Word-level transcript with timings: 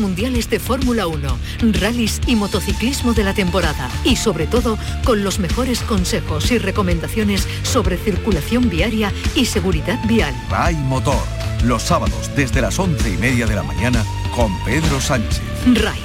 mundiales 0.00 0.50
de 0.50 0.58
Fórmula 0.58 1.06
1, 1.06 1.38
rallies 1.80 2.20
y 2.26 2.34
motociclismo 2.34 3.14
de 3.14 3.22
la 3.22 3.34
temporada 3.34 3.88
y 4.04 4.16
sobre 4.16 4.48
todo 4.48 4.76
con 5.04 5.22
los 5.22 5.38
mejores 5.38 5.80
consejos 5.82 6.50
y 6.50 6.58
recomendaciones 6.58 7.46
sobre 7.62 7.96
circulación 7.96 8.68
viaria 8.68 9.12
y 9.36 9.44
seguridad 9.44 9.98
vial. 10.08 10.34
RAI 10.50 10.74
Motor, 10.74 11.22
los 11.64 11.82
sábados 11.82 12.30
desde 12.34 12.60
las 12.60 12.78
once 12.80 13.10
y 13.10 13.16
media 13.16 13.46
de 13.46 13.54
la 13.54 13.62
mañana 13.62 14.04
con 14.34 14.52
Pedro 14.64 15.00
Sánchez. 15.00 15.40
RAI, 15.74 16.00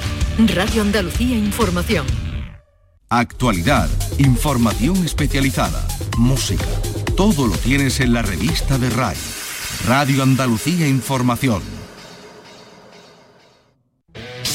Radio 0.54 0.82
Andalucía 0.82 1.36
Información. 1.36 2.06
Actualidad, 3.08 3.88
información 4.18 5.04
especializada, 5.04 5.86
música. 6.18 6.66
Todo 7.16 7.48
lo 7.48 7.56
tienes 7.56 7.98
en 7.98 8.12
la 8.12 8.22
revista 8.22 8.78
de 8.78 8.90
RAI. 8.90 9.16
Radio 9.88 10.22
Andalucía 10.22 10.86
Información. 10.86 11.85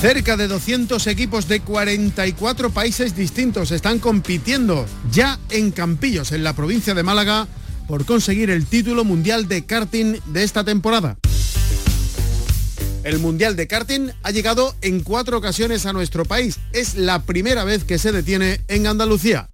Cerca 0.00 0.36
de 0.36 0.46
200 0.46 1.08
equipos 1.08 1.48
de 1.48 1.58
44 1.58 2.70
países 2.70 3.16
distintos 3.16 3.72
están 3.72 3.98
compitiendo 3.98 4.86
ya 5.10 5.40
en 5.50 5.72
Campillos, 5.72 6.30
en 6.30 6.44
la 6.44 6.52
provincia 6.52 6.94
de 6.94 7.02
Málaga, 7.02 7.48
por 7.88 8.04
conseguir 8.04 8.48
el 8.50 8.66
título 8.66 9.04
mundial 9.04 9.48
de 9.48 9.66
karting 9.66 10.20
de 10.26 10.44
esta 10.44 10.62
temporada. 10.62 11.18
El 13.02 13.18
Mundial 13.20 13.56
de 13.56 13.66
Karting 13.66 14.10
ha 14.22 14.30
llegado 14.30 14.76
en 14.82 15.02
cuatro 15.02 15.38
ocasiones 15.38 15.86
a 15.86 15.92
nuestro 15.92 16.24
país. 16.26 16.58
Es 16.72 16.94
la 16.94 17.22
primera 17.22 17.64
vez 17.64 17.84
que 17.84 17.98
se 17.98 18.12
detiene 18.12 18.60
en 18.68 18.86
Andalucía. 18.86 19.48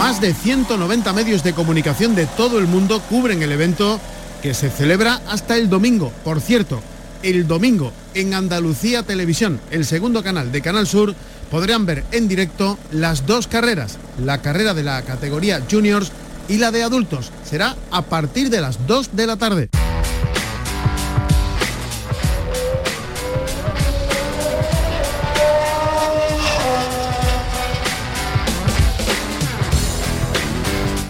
Más 0.00 0.13
de 0.24 0.32
190 0.32 1.12
medios 1.12 1.44
de 1.44 1.52
comunicación 1.52 2.14
de 2.14 2.24
todo 2.24 2.58
el 2.58 2.66
mundo 2.66 3.02
cubren 3.10 3.42
el 3.42 3.52
evento 3.52 4.00
que 4.42 4.54
se 4.54 4.70
celebra 4.70 5.20
hasta 5.28 5.58
el 5.58 5.68
domingo. 5.68 6.10
Por 6.24 6.40
cierto, 6.40 6.80
el 7.22 7.46
domingo 7.46 7.92
en 8.14 8.32
Andalucía 8.32 9.02
Televisión, 9.02 9.60
el 9.70 9.84
segundo 9.84 10.22
canal 10.22 10.50
de 10.50 10.62
Canal 10.62 10.86
Sur, 10.86 11.14
podrán 11.50 11.84
ver 11.84 12.04
en 12.10 12.26
directo 12.26 12.78
las 12.90 13.26
dos 13.26 13.48
carreras, 13.48 13.98
la 14.18 14.40
carrera 14.40 14.72
de 14.72 14.84
la 14.84 15.02
categoría 15.02 15.62
juniors 15.70 16.10
y 16.48 16.56
la 16.56 16.70
de 16.70 16.84
adultos. 16.84 17.30
Será 17.44 17.76
a 17.90 18.00
partir 18.00 18.48
de 18.48 18.62
las 18.62 18.86
2 18.86 19.10
de 19.14 19.26
la 19.26 19.36
tarde. 19.36 19.68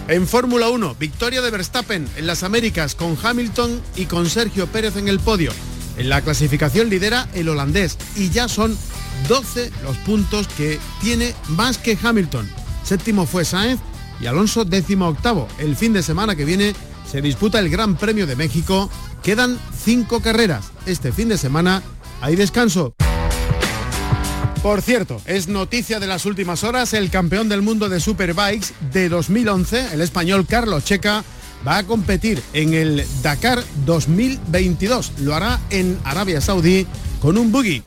En 0.07 0.27
Fórmula 0.27 0.69
1, 0.69 0.95
victoria 0.99 1.41
de 1.41 1.49
Verstappen 1.49 2.07
en 2.15 2.27
las 2.27 2.43
Américas 2.43 2.93
con 2.93 3.17
Hamilton 3.21 3.81
y 3.95 4.05
con 4.05 4.29
Sergio 4.29 4.67
Pérez 4.67 4.97
en 4.97 5.07
el 5.07 5.19
podio. 5.19 5.51
En 5.97 6.09
la 6.09 6.21
clasificación 6.21 6.89
lidera 6.89 7.27
el 7.33 7.49
holandés 7.49 7.97
y 8.15 8.29
ya 8.29 8.47
son 8.47 8.77
12 9.27 9.71
los 9.83 9.97
puntos 9.97 10.47
que 10.47 10.79
tiene 11.01 11.33
más 11.49 11.79
que 11.79 11.97
Hamilton. 12.01 12.47
Séptimo 12.83 13.25
fue 13.25 13.45
Sainz 13.45 13.79
y 14.21 14.27
Alonso 14.27 14.63
décimo 14.63 15.07
octavo. 15.07 15.47
El 15.57 15.75
fin 15.75 15.91
de 15.93 16.03
semana 16.03 16.35
que 16.35 16.45
viene 16.45 16.75
se 17.09 17.21
disputa 17.21 17.57
el 17.57 17.69
Gran 17.69 17.97
Premio 17.97 18.27
de 18.27 18.35
México. 18.35 18.91
Quedan 19.23 19.57
cinco 19.83 20.21
carreras. 20.21 20.71
Este 20.85 21.11
fin 21.11 21.29
de 21.29 21.39
semana 21.39 21.81
hay 22.21 22.35
descanso. 22.35 22.93
Por 24.65 24.81
cierto, 24.81 25.21
es 25.27 25.47
noticia 25.47 25.99
de 25.99 26.07
las 26.07 26.25
últimas 26.25 26.63
horas, 26.63 26.95
el 26.95 27.11
campeón 27.11 27.47
del 27.49 27.61
mundo 27.61 27.87
de 27.87 27.99
Superbikes 27.99 28.73
de 28.91 29.09
2011, 29.09 29.93
el 29.93 30.01
español 30.01 30.47
Carlos 30.47 30.83
Checa, 30.83 31.23
va 31.65 31.77
a 31.77 31.83
competir 31.83 32.41
en 32.51 32.73
el 32.73 33.05
Dakar 33.21 33.63
2022. 33.85 35.19
Lo 35.19 35.35
hará 35.35 35.59
en 35.69 35.99
Arabia 36.03 36.41
Saudí 36.41 36.87
con 37.21 37.37
un 37.37 37.51
buggy. 37.51 37.83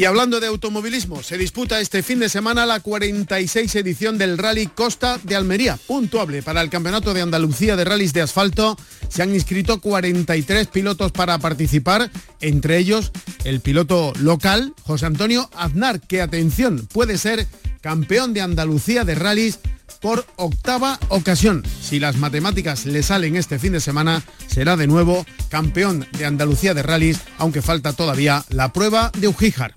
Y 0.00 0.06
hablando 0.06 0.40
de 0.40 0.46
automovilismo, 0.46 1.22
se 1.22 1.36
disputa 1.36 1.78
este 1.78 2.02
fin 2.02 2.20
de 2.20 2.30
semana 2.30 2.64
la 2.64 2.80
46 2.80 3.74
edición 3.74 4.16
del 4.16 4.38
Rally 4.38 4.66
Costa 4.68 5.20
de 5.24 5.36
Almería, 5.36 5.78
puntuable 5.86 6.42
para 6.42 6.62
el 6.62 6.70
Campeonato 6.70 7.12
de 7.12 7.20
Andalucía 7.20 7.76
de 7.76 7.84
Rallys 7.84 8.14
de 8.14 8.22
Asfalto. 8.22 8.78
Se 9.10 9.22
han 9.22 9.34
inscrito 9.34 9.78
43 9.82 10.68
pilotos 10.68 11.12
para 11.12 11.36
participar, 11.36 12.10
entre 12.40 12.78
ellos 12.78 13.12
el 13.44 13.60
piloto 13.60 14.14
local, 14.20 14.72
José 14.84 15.04
Antonio 15.04 15.50
Aznar, 15.54 16.00
que 16.00 16.22
atención, 16.22 16.88
puede 16.90 17.18
ser 17.18 17.46
campeón 17.80 18.34
de 18.34 18.40
Andalucía 18.40 19.04
de 19.04 19.14
Rallys 19.14 19.58
por 20.00 20.24
octava 20.36 20.98
ocasión. 21.08 21.62
Si 21.82 21.98
las 21.98 22.16
matemáticas 22.16 22.86
le 22.86 23.02
salen 23.02 23.36
este 23.36 23.58
fin 23.58 23.72
de 23.72 23.80
semana, 23.80 24.22
será 24.46 24.76
de 24.76 24.86
nuevo 24.86 25.26
campeón 25.48 26.06
de 26.16 26.26
Andalucía 26.26 26.74
de 26.74 26.82
rallies, 26.82 27.20
aunque 27.38 27.62
falta 27.62 27.92
todavía 27.92 28.44
la 28.48 28.72
prueba 28.72 29.10
de 29.18 29.28
Ujíjar. 29.28 29.74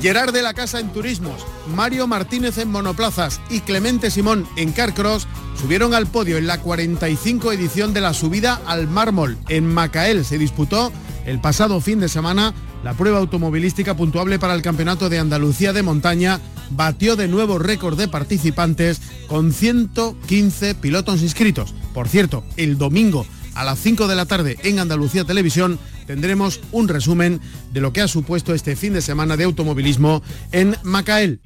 Gerard 0.00 0.32
de 0.32 0.42
la 0.42 0.54
Casa 0.54 0.78
en 0.78 0.92
Turismos, 0.92 1.44
Mario 1.74 2.06
Martínez 2.06 2.58
en 2.58 2.70
Monoplazas 2.70 3.40
y 3.50 3.60
Clemente 3.60 4.10
Simón 4.10 4.46
en 4.56 4.72
Carcross 4.72 5.26
subieron 5.60 5.94
al 5.94 6.06
podio 6.06 6.36
en 6.36 6.46
la 6.46 6.60
45 6.60 7.50
edición 7.52 7.92
de 7.92 8.02
la 8.02 8.14
subida 8.14 8.60
al 8.66 8.88
mármol. 8.88 9.36
En 9.48 9.66
Macael 9.66 10.24
se 10.24 10.38
disputó 10.38 10.92
el 11.24 11.40
pasado 11.40 11.80
fin 11.80 11.98
de 11.98 12.08
semana 12.08 12.54
la 12.86 12.94
prueba 12.94 13.18
automovilística 13.18 13.96
puntuable 13.96 14.38
para 14.38 14.54
el 14.54 14.62
Campeonato 14.62 15.08
de 15.08 15.18
Andalucía 15.18 15.72
de 15.72 15.82
Montaña 15.82 16.38
batió 16.70 17.16
de 17.16 17.26
nuevo 17.26 17.58
récord 17.58 17.98
de 17.98 18.06
participantes 18.06 19.00
con 19.26 19.52
115 19.52 20.76
pilotos 20.76 21.20
inscritos. 21.20 21.74
Por 21.92 22.06
cierto, 22.06 22.44
el 22.56 22.78
domingo 22.78 23.26
a 23.56 23.64
las 23.64 23.80
5 23.80 24.06
de 24.06 24.14
la 24.14 24.26
tarde 24.26 24.56
en 24.62 24.78
Andalucía 24.78 25.24
Televisión 25.24 25.80
tendremos 26.06 26.60
un 26.70 26.86
resumen 26.86 27.40
de 27.72 27.80
lo 27.80 27.92
que 27.92 28.02
ha 28.02 28.06
supuesto 28.06 28.54
este 28.54 28.76
fin 28.76 28.92
de 28.92 29.02
semana 29.02 29.36
de 29.36 29.42
automovilismo 29.42 30.22
en 30.52 30.76
Macael. 30.84 31.40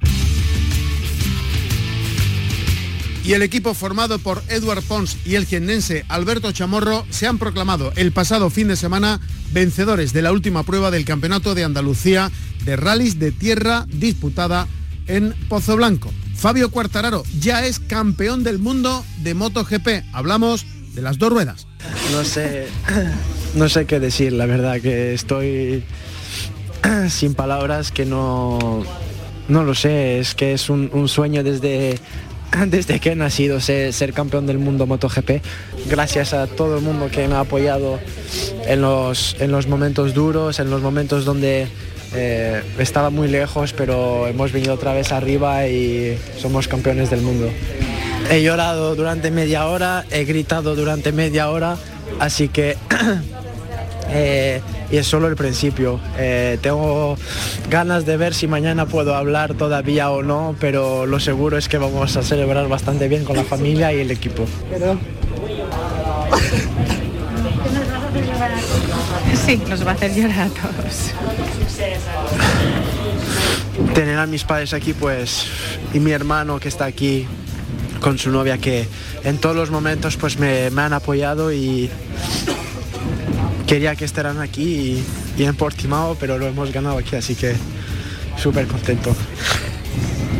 Y 3.23 3.33
el 3.33 3.43
equipo 3.43 3.73
formado 3.73 4.17
por 4.19 4.41
Edward 4.47 4.83
Pons 4.83 5.17
y 5.25 5.35
el 5.35 5.45
jiennense 5.45 6.05
Alberto 6.09 6.51
Chamorro 6.51 7.05
se 7.09 7.27
han 7.27 7.37
proclamado 7.37 7.93
el 7.95 8.11
pasado 8.11 8.49
fin 8.49 8.67
de 8.67 8.75
semana 8.75 9.19
vencedores 9.51 10.11
de 10.11 10.21
la 10.21 10.31
última 10.31 10.63
prueba 10.63 10.89
del 10.89 11.05
Campeonato 11.05 11.53
de 11.53 11.63
Andalucía 11.63 12.31
de 12.65 12.75
rallies 12.75 13.19
de 13.19 13.31
tierra 13.31 13.85
disputada 13.89 14.67
en 15.07 15.35
Pozo 15.49 15.75
Blanco. 15.75 16.11
Fabio 16.35 16.71
Cuartararo 16.71 17.23
ya 17.39 17.65
es 17.65 17.79
campeón 17.79 18.43
del 18.43 18.57
mundo 18.57 19.05
de 19.21 19.35
MotoGP. 19.35 20.05
Hablamos 20.13 20.65
de 20.93 21.01
las 21.01 21.19
dos 21.19 21.31
ruedas. 21.31 21.67
No 22.11 22.23
sé, 22.23 22.67
no 23.55 23.69
sé 23.69 23.85
qué 23.85 23.99
decir, 23.99 24.33
la 24.33 24.45
verdad 24.45 24.81
que 24.81 25.13
estoy 25.13 25.83
sin 27.09 27.35
palabras, 27.35 27.91
que 27.91 28.05
no, 28.05 28.83
no 29.47 29.63
lo 29.63 29.75
sé, 29.75 30.19
es 30.19 30.35
que 30.35 30.53
es 30.53 30.69
un, 30.69 31.07
sueño 31.07 31.43
desde, 31.43 31.99
desde 32.67 32.99
que 32.99 33.11
he 33.11 33.15
nacido 33.15 33.59
ser, 33.59 34.13
campeón 34.13 34.45
del 34.47 34.59
mundo 34.59 34.85
MotoGP. 34.85 35.41
Gracias 35.89 36.33
a 36.33 36.47
todo 36.47 36.77
el 36.77 36.83
mundo 36.83 37.09
que 37.11 37.27
me 37.27 37.35
ha 37.35 37.41
apoyado 37.41 37.99
en 38.65 38.81
los, 38.81 39.35
en 39.39 39.51
los 39.51 39.67
momentos 39.67 40.13
duros, 40.13 40.59
en 40.59 40.69
los 40.69 40.81
momentos 40.81 41.25
donde 41.25 41.67
eh, 42.13 42.61
estaba 42.77 43.09
muy 43.09 43.27
lejos, 43.27 43.73
pero 43.73 44.27
hemos 44.27 44.51
venido 44.51 44.73
otra 44.73 44.93
vez 44.93 45.11
arriba 45.11 45.67
y 45.67 46.17
somos 46.37 46.67
campeones 46.67 47.09
del 47.09 47.21
mundo. 47.21 47.49
He 48.29 48.41
llorado 48.43 48.95
durante 48.95 49.31
media 49.31 49.67
hora, 49.67 50.05
he 50.11 50.25
gritado 50.25 50.75
durante 50.75 51.11
media 51.11 51.49
hora, 51.49 51.77
así 52.19 52.47
que... 52.47 52.77
Eh, 54.13 54.59
y 54.91 54.97
es 54.97 55.07
solo 55.07 55.27
el 55.27 55.35
principio. 55.35 55.99
Eh, 56.17 56.57
tengo 56.61 57.17
ganas 57.69 58.05
de 58.05 58.17
ver 58.17 58.33
si 58.33 58.47
mañana 58.47 58.85
puedo 58.85 59.15
hablar 59.15 59.53
todavía 59.53 60.11
o 60.11 60.23
no, 60.23 60.55
pero 60.59 61.05
lo 61.05 61.19
seguro 61.19 61.57
es 61.57 61.69
que 61.69 61.77
vamos 61.77 62.17
a 62.17 62.23
celebrar 62.23 62.67
bastante 62.67 63.07
bien 63.07 63.23
con 63.23 63.37
la 63.37 63.43
familia 63.43 63.93
y 63.93 64.01
el 64.01 64.11
equipo. 64.11 64.45
Sí, 69.45 69.59
nos 69.67 69.85
va 69.85 69.91
a 69.91 69.93
hacer 69.95 70.13
llorar 70.13 70.41
a 70.41 70.49
todos. 70.49 71.11
Tener 73.93 74.19
a 74.19 74.27
mis 74.27 74.43
padres 74.43 74.73
aquí, 74.73 74.93
pues, 74.93 75.47
y 75.93 75.99
mi 75.99 76.11
hermano 76.11 76.59
que 76.59 76.67
está 76.69 76.85
aquí 76.85 77.27
con 78.01 78.17
su 78.17 78.29
novia, 78.29 78.57
que 78.57 78.87
en 79.23 79.37
todos 79.37 79.55
los 79.55 79.71
momentos, 79.71 80.17
pues, 80.17 80.37
me, 80.37 80.67
han 80.67 80.93
apoyado 80.93 81.51
y 81.51 81.89
quería 83.71 83.95
que 83.95 84.03
estuvieran 84.03 84.41
aquí 84.41 84.63
y, 84.63 85.05
y 85.37 85.45
en 85.45 85.55
pero 86.19 86.37
lo 86.37 86.45
hemos 86.45 86.73
ganado 86.73 86.97
aquí, 86.97 87.15
así 87.15 87.35
que 87.35 87.55
súper 88.37 88.67
contento. 88.67 89.15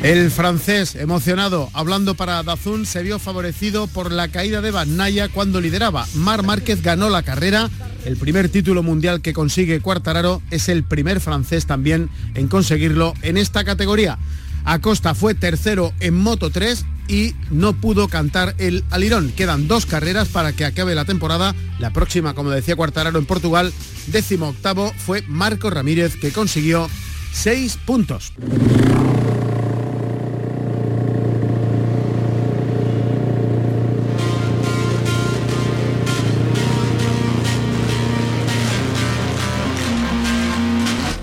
El 0.03 0.29
francés, 0.31 0.95
emocionado, 0.95 1.69
hablando 1.71 2.15
para 2.15 2.43
Dazun, 2.43 2.85
se 2.85 3.03
vio 3.03 3.19
favorecido 3.19 3.87
por 3.87 4.11
la 4.11 4.27
caída 4.27 4.59
de 4.59 4.73
Naya 4.85 5.29
cuando 5.29 5.61
lideraba. 5.61 6.05
Mar 6.13 6.43
Márquez 6.43 6.81
ganó 6.81 7.09
la 7.09 7.23
carrera. 7.23 7.69
El 8.03 8.17
primer 8.17 8.49
título 8.49 8.83
mundial 8.83 9.21
que 9.21 9.31
consigue 9.31 9.79
Cuartararo 9.79 10.41
es 10.51 10.67
el 10.67 10.83
primer 10.83 11.21
francés 11.21 11.65
también 11.65 12.09
en 12.33 12.49
conseguirlo 12.49 13.13
en 13.21 13.37
esta 13.37 13.63
categoría. 13.63 14.17
Acosta 14.65 15.15
fue 15.15 15.35
tercero 15.35 15.93
en 16.01 16.15
Moto 16.15 16.49
3 16.49 16.85
y 17.11 17.35
no 17.49 17.73
pudo 17.73 18.07
cantar 18.07 18.55
el 18.57 18.85
alirón. 18.89 19.33
Quedan 19.35 19.67
dos 19.67 19.85
carreras 19.85 20.29
para 20.29 20.53
que 20.53 20.63
acabe 20.63 20.95
la 20.95 21.03
temporada. 21.03 21.53
La 21.77 21.91
próxima, 21.91 22.33
como 22.33 22.51
decía 22.51 22.77
Cuartararo 22.77 23.19
en 23.19 23.25
Portugal, 23.25 23.73
décimo 24.07 24.47
octavo 24.47 24.93
fue 24.97 25.21
Marco 25.27 25.69
Ramírez 25.69 26.15
que 26.15 26.31
consiguió 26.31 26.89
seis 27.33 27.77
puntos. 27.85 28.31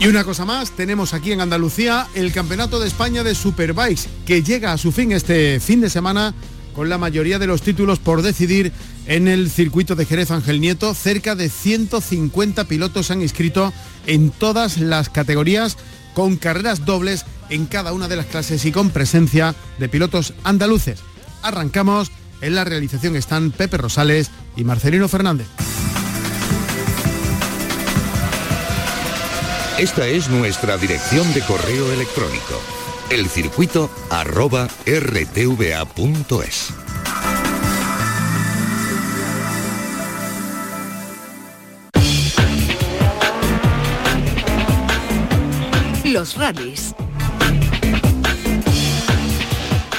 Y 0.00 0.06
una 0.06 0.23
cosa 0.23 0.45
más, 0.45 0.71
tenemos 0.71 1.12
aquí 1.12 1.33
en 1.33 1.41
Andalucía 1.41 2.06
el 2.15 2.33
Campeonato 2.33 2.79
de 2.79 2.87
España 2.87 3.25
de 3.25 3.35
Superbikes, 3.35 4.03
que 4.25 4.45
llega 4.45 4.73
a 4.73 4.79
su 4.79 4.93
fin 4.93 5.11
este 5.11 5.59
fin 5.59 5.81
de 5.81 5.91
semana 5.91 6.35
con 6.73 6.89
la 6.89 6.99
mayoría 6.99 7.41
de 7.41 7.49
los 7.49 7.62
títulos 7.62 7.99
por 7.99 8.23
decidir 8.23 8.73
en 9.06 9.27
el 9.27 9.50
circuito 9.50 9.97
de 9.97 10.06
Jerez 10.06 10.31
Ángel 10.31 10.61
Nieto. 10.61 10.95
Cerca 10.95 11.35
de 11.35 11.49
150 11.49 12.65
pilotos 12.67 13.11
han 13.11 13.23
inscrito 13.23 13.73
en 14.06 14.31
todas 14.31 14.79
las 14.79 15.09
categorías 15.09 15.77
con 16.15 16.37
carreras 16.37 16.85
dobles 16.85 17.25
en 17.51 17.67
cada 17.67 17.93
una 17.93 18.06
de 18.06 18.17
las 18.17 18.27
clases 18.27 18.65
y 18.67 18.71
con 18.71 18.91
presencia 18.91 19.56
de 19.81 19.89
pilotos 19.89 20.33
andaluces. 20.44 21.01
Arrancamos. 21.43 22.12
En 22.41 22.55
la 22.55 22.62
realización 22.62 23.17
están 23.17 23.51
Pepe 23.51 23.79
Rosales 23.79 24.31
y 24.56 24.62
Marcelino 24.62 25.09
Fernández. 25.09 25.49
Esta 29.79 30.09
es 30.09 30.29
nuestra 30.29 30.77
dirección 30.77 31.33
de 31.35 31.41
correo 31.43 31.93
electrónico, 31.93 32.61
elcircuito 33.11 33.89
arroba 34.11 34.67
rtva.es. 34.85 36.71
Los 46.05 46.37
rallies. 46.37 46.97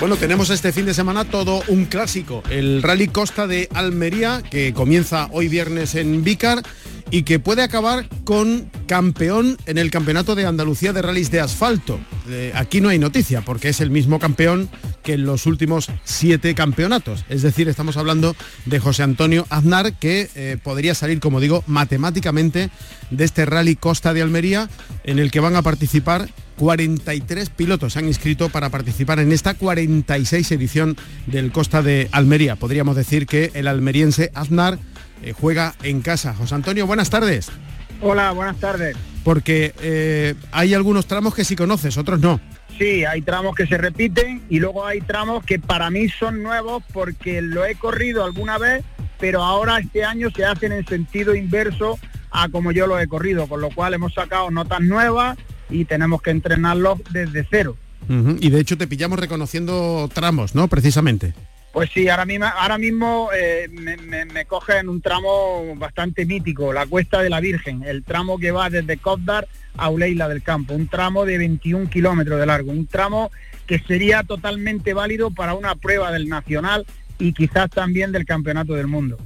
Bueno, 0.02 0.18
tenemos 0.18 0.50
este 0.50 0.74
fin 0.74 0.86
de 0.88 0.94
semana 0.94 1.24
todo 1.24 1.64
un 1.68 1.86
clásico, 1.86 2.44
el 2.50 2.84
Rally 2.84 3.08
Costa 3.08 3.48
de 3.48 3.70
Almería, 3.74 4.44
que 4.50 4.74
comienza 4.74 5.30
hoy 5.32 5.48
viernes 5.48 5.96
en 5.96 6.22
Vícar 6.26 6.64
y 7.12 7.24
que 7.24 7.40
puede 7.40 7.64
acabar 7.64 8.08
con 8.24 8.70
campeón 8.88 9.58
en 9.66 9.78
el 9.78 9.92
Campeonato 9.92 10.36
de 10.36 10.46
Andalucía 10.46 10.94
de 10.94 11.02
Rallys 11.02 11.32
de 11.32 11.40
Asfalto. 11.40 12.00
Eh, 12.28 12.52
aquí 12.56 12.82
no 12.82 12.90
hay 12.90 13.00
noticia 13.00 13.42
porque 13.42 13.70
es 13.70 13.82
el 13.82 13.90
mismo 13.90 14.20
campeón 14.20 14.70
que 15.04 15.14
en 15.14 15.26
los 15.26 15.46
últimos 15.46 15.90
siete 16.04 16.54
campeonatos. 16.56 17.26
Es 17.30 17.42
decir, 17.42 17.68
estamos 17.70 17.98
hablando 17.98 18.36
de 18.66 18.80
José 18.80 19.04
Antonio 19.04 19.48
Aznar 19.50 19.94
que 19.94 20.30
eh, 20.36 20.58
podría 20.62 20.96
salir, 20.96 21.20
como 21.20 21.40
digo, 21.40 21.64
matemáticamente 21.68 22.70
de 23.10 23.24
este 23.24 23.46
Rally 23.46 23.76
Costa 23.76 24.14
de 24.14 24.22
Almería 24.22 24.70
en 25.04 25.20
el 25.20 25.32
que 25.32 25.40
van 25.40 25.56
a 25.56 25.62
participar 25.62 26.30
43 26.60 27.50
pilotos 27.52 27.94
se 27.94 28.00
han 28.00 28.08
inscrito 28.08 28.50
para 28.50 28.70
participar 28.70 29.20
en 29.20 29.32
esta 29.32 29.54
46 29.54 30.52
edición 30.52 30.98
del 31.26 31.54
Costa 31.54 31.82
de 31.82 32.10
Almería. 32.12 32.58
Podríamos 32.58 32.98
decir 32.98 33.26
que 33.26 33.50
el 33.54 33.68
almeriense 33.68 34.30
Aznar 34.36 34.78
eh, 35.24 35.34
juega 35.34 35.76
en 35.84 36.02
casa. 36.02 36.34
José 36.34 36.56
Antonio, 36.56 36.88
buenas 36.88 37.10
tardes. 37.10 37.50
Hola, 38.02 38.32
buenas 38.32 38.58
tardes. 38.58 38.96
Porque 39.24 39.74
eh, 39.82 40.36
hay 40.52 40.74
algunos 40.74 41.06
tramos 41.06 41.36
que 41.36 41.44
sí 41.44 41.56
conoces, 41.56 41.98
otros 41.98 42.20
no. 42.20 42.40
Sí, 42.78 43.04
hay 43.04 43.22
tramos 43.22 43.56
que 43.56 43.68
se 43.68 43.78
repiten 43.78 44.42
y 44.50 44.60
luego 44.60 44.86
hay 44.86 45.02
tramos 45.02 45.44
que 45.44 45.60
para 45.60 45.90
mí 45.90 46.08
son 46.08 46.42
nuevos 46.42 46.82
porque 46.94 47.42
lo 47.42 47.66
he 47.66 47.76
corrido 47.76 48.24
alguna 48.24 48.58
vez, 48.58 48.86
pero 49.20 49.44
ahora 49.44 49.80
este 49.80 50.06
año 50.06 50.30
se 50.32 50.46
hacen 50.46 50.72
en 50.72 50.86
sentido 50.86 51.36
inverso 51.36 52.00
a 52.32 52.48
como 52.48 52.72
yo 52.72 52.88
lo 52.88 52.98
he 52.98 53.08
corrido, 53.08 53.48
con 53.48 53.60
lo 53.60 53.70
cual 53.70 53.94
hemos 53.94 54.14
sacado 54.14 54.50
notas 54.50 54.80
nuevas 54.80 55.38
y 55.70 55.86
tenemos 55.86 56.22
que 56.22 56.32
entrenarlos 56.32 57.00
desde 57.12 57.46
cero. 57.50 57.76
Y 58.40 58.50
de 58.50 58.60
hecho 58.60 58.78
te 58.78 58.88
pillamos 58.88 59.20
reconociendo 59.20 60.10
tramos, 60.12 60.56
¿no? 60.56 60.68
Precisamente. 60.68 61.34
Pues 61.72 61.92
sí, 61.94 62.10
ahora 62.10 62.26
mismo, 62.26 62.46
ahora 62.46 62.78
mismo 62.78 63.30
eh, 63.36 63.68
me, 63.70 64.46
coge 64.46 64.80
en 64.80 64.90
un 64.90 65.02
tramo 65.02 65.76
bastante 65.76 66.26
mítico, 66.26 66.74
la 66.74 66.88
Cuesta 66.88 67.22
de 67.22 67.30
la 67.30 67.40
Virgen, 67.40 67.84
el 67.84 68.04
tramo 68.04 68.40
que 68.40 68.52
va 68.52 68.70
desde 68.70 68.98
Cobdar 68.98 69.48
a 69.78 69.90
Uleila 69.90 70.28
del 70.28 70.42
Campo, 70.42 70.74
un 70.74 70.88
tramo 70.88 71.26
de 71.26 71.38
21 71.38 71.90
kilómetros 71.90 72.40
de 72.40 72.46
largo, 72.48 72.72
un 72.72 72.88
tramo 72.88 73.32
que 73.68 73.78
sería 73.80 74.24
totalmente 74.24 74.96
válido 74.96 75.30
para 75.30 75.54
una 75.54 75.76
prueba 75.76 76.12
del 76.12 76.28
Nacional 76.28 76.88
y 77.20 77.34
quizás 77.34 77.70
también 77.70 78.12
del 78.12 78.26
Campeonato 78.26 78.74
del 78.74 78.88
Mundo. 78.88 79.18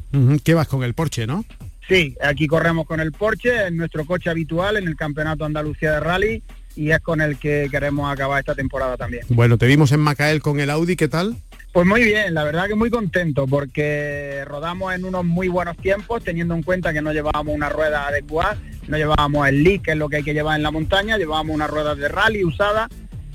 ¿Qué 0.43 0.53
vas 0.53 0.67
con 0.67 0.83
el 0.83 0.93
Porsche, 0.93 1.25
no? 1.25 1.45
Sí, 1.87 2.15
aquí 2.21 2.47
corremos 2.47 2.85
con 2.85 2.99
el 2.99 3.13
Porsche, 3.13 3.67
en 3.67 3.77
nuestro 3.77 4.05
coche 4.05 4.29
habitual 4.29 4.77
en 4.77 4.87
el 4.87 4.97
Campeonato 4.97 5.45
Andalucía 5.45 5.93
de 5.93 5.99
Rally 6.01 6.43
y 6.75 6.91
es 6.91 6.99
con 6.99 7.21
el 7.21 7.37
que 7.37 7.67
queremos 7.69 8.11
acabar 8.11 8.39
esta 8.39 8.55
temporada 8.55 8.97
también. 8.97 9.25
Bueno, 9.29 9.57
te 9.57 9.67
vimos 9.67 9.91
en 9.91 9.99
Macael 9.99 10.41
con 10.41 10.59
el 10.59 10.69
Audi, 10.69 10.95
¿qué 10.95 11.07
tal? 11.07 11.37
Pues 11.71 11.87
muy 11.87 12.03
bien, 12.03 12.35
la 12.35 12.43
verdad 12.43 12.67
que 12.67 12.75
muy 12.75 12.91
contento 12.91 13.47
porque 13.47 14.43
rodamos 14.45 14.93
en 14.93 15.05
unos 15.05 15.25
muy 15.25 15.47
buenos 15.47 15.75
tiempos, 15.77 16.23
teniendo 16.23 16.53
en 16.53 16.61
cuenta 16.61 16.93
que 16.93 17.01
no 17.01 17.11
llevábamos 17.11 17.55
una 17.55 17.69
rueda 17.69 18.07
adecuada, 18.07 18.57
no 18.87 18.97
llevábamos 18.97 19.47
el 19.47 19.63
leak, 19.63 19.81
que 19.81 19.91
es 19.91 19.97
lo 19.97 20.07
que 20.07 20.17
hay 20.17 20.23
que 20.23 20.35
llevar 20.35 20.55
en 20.55 20.63
la 20.63 20.69
montaña, 20.69 21.17
llevábamos 21.17 21.55
una 21.55 21.65
rueda 21.65 21.95
de 21.95 22.07
rally 22.09 22.43
usada, 22.43 22.89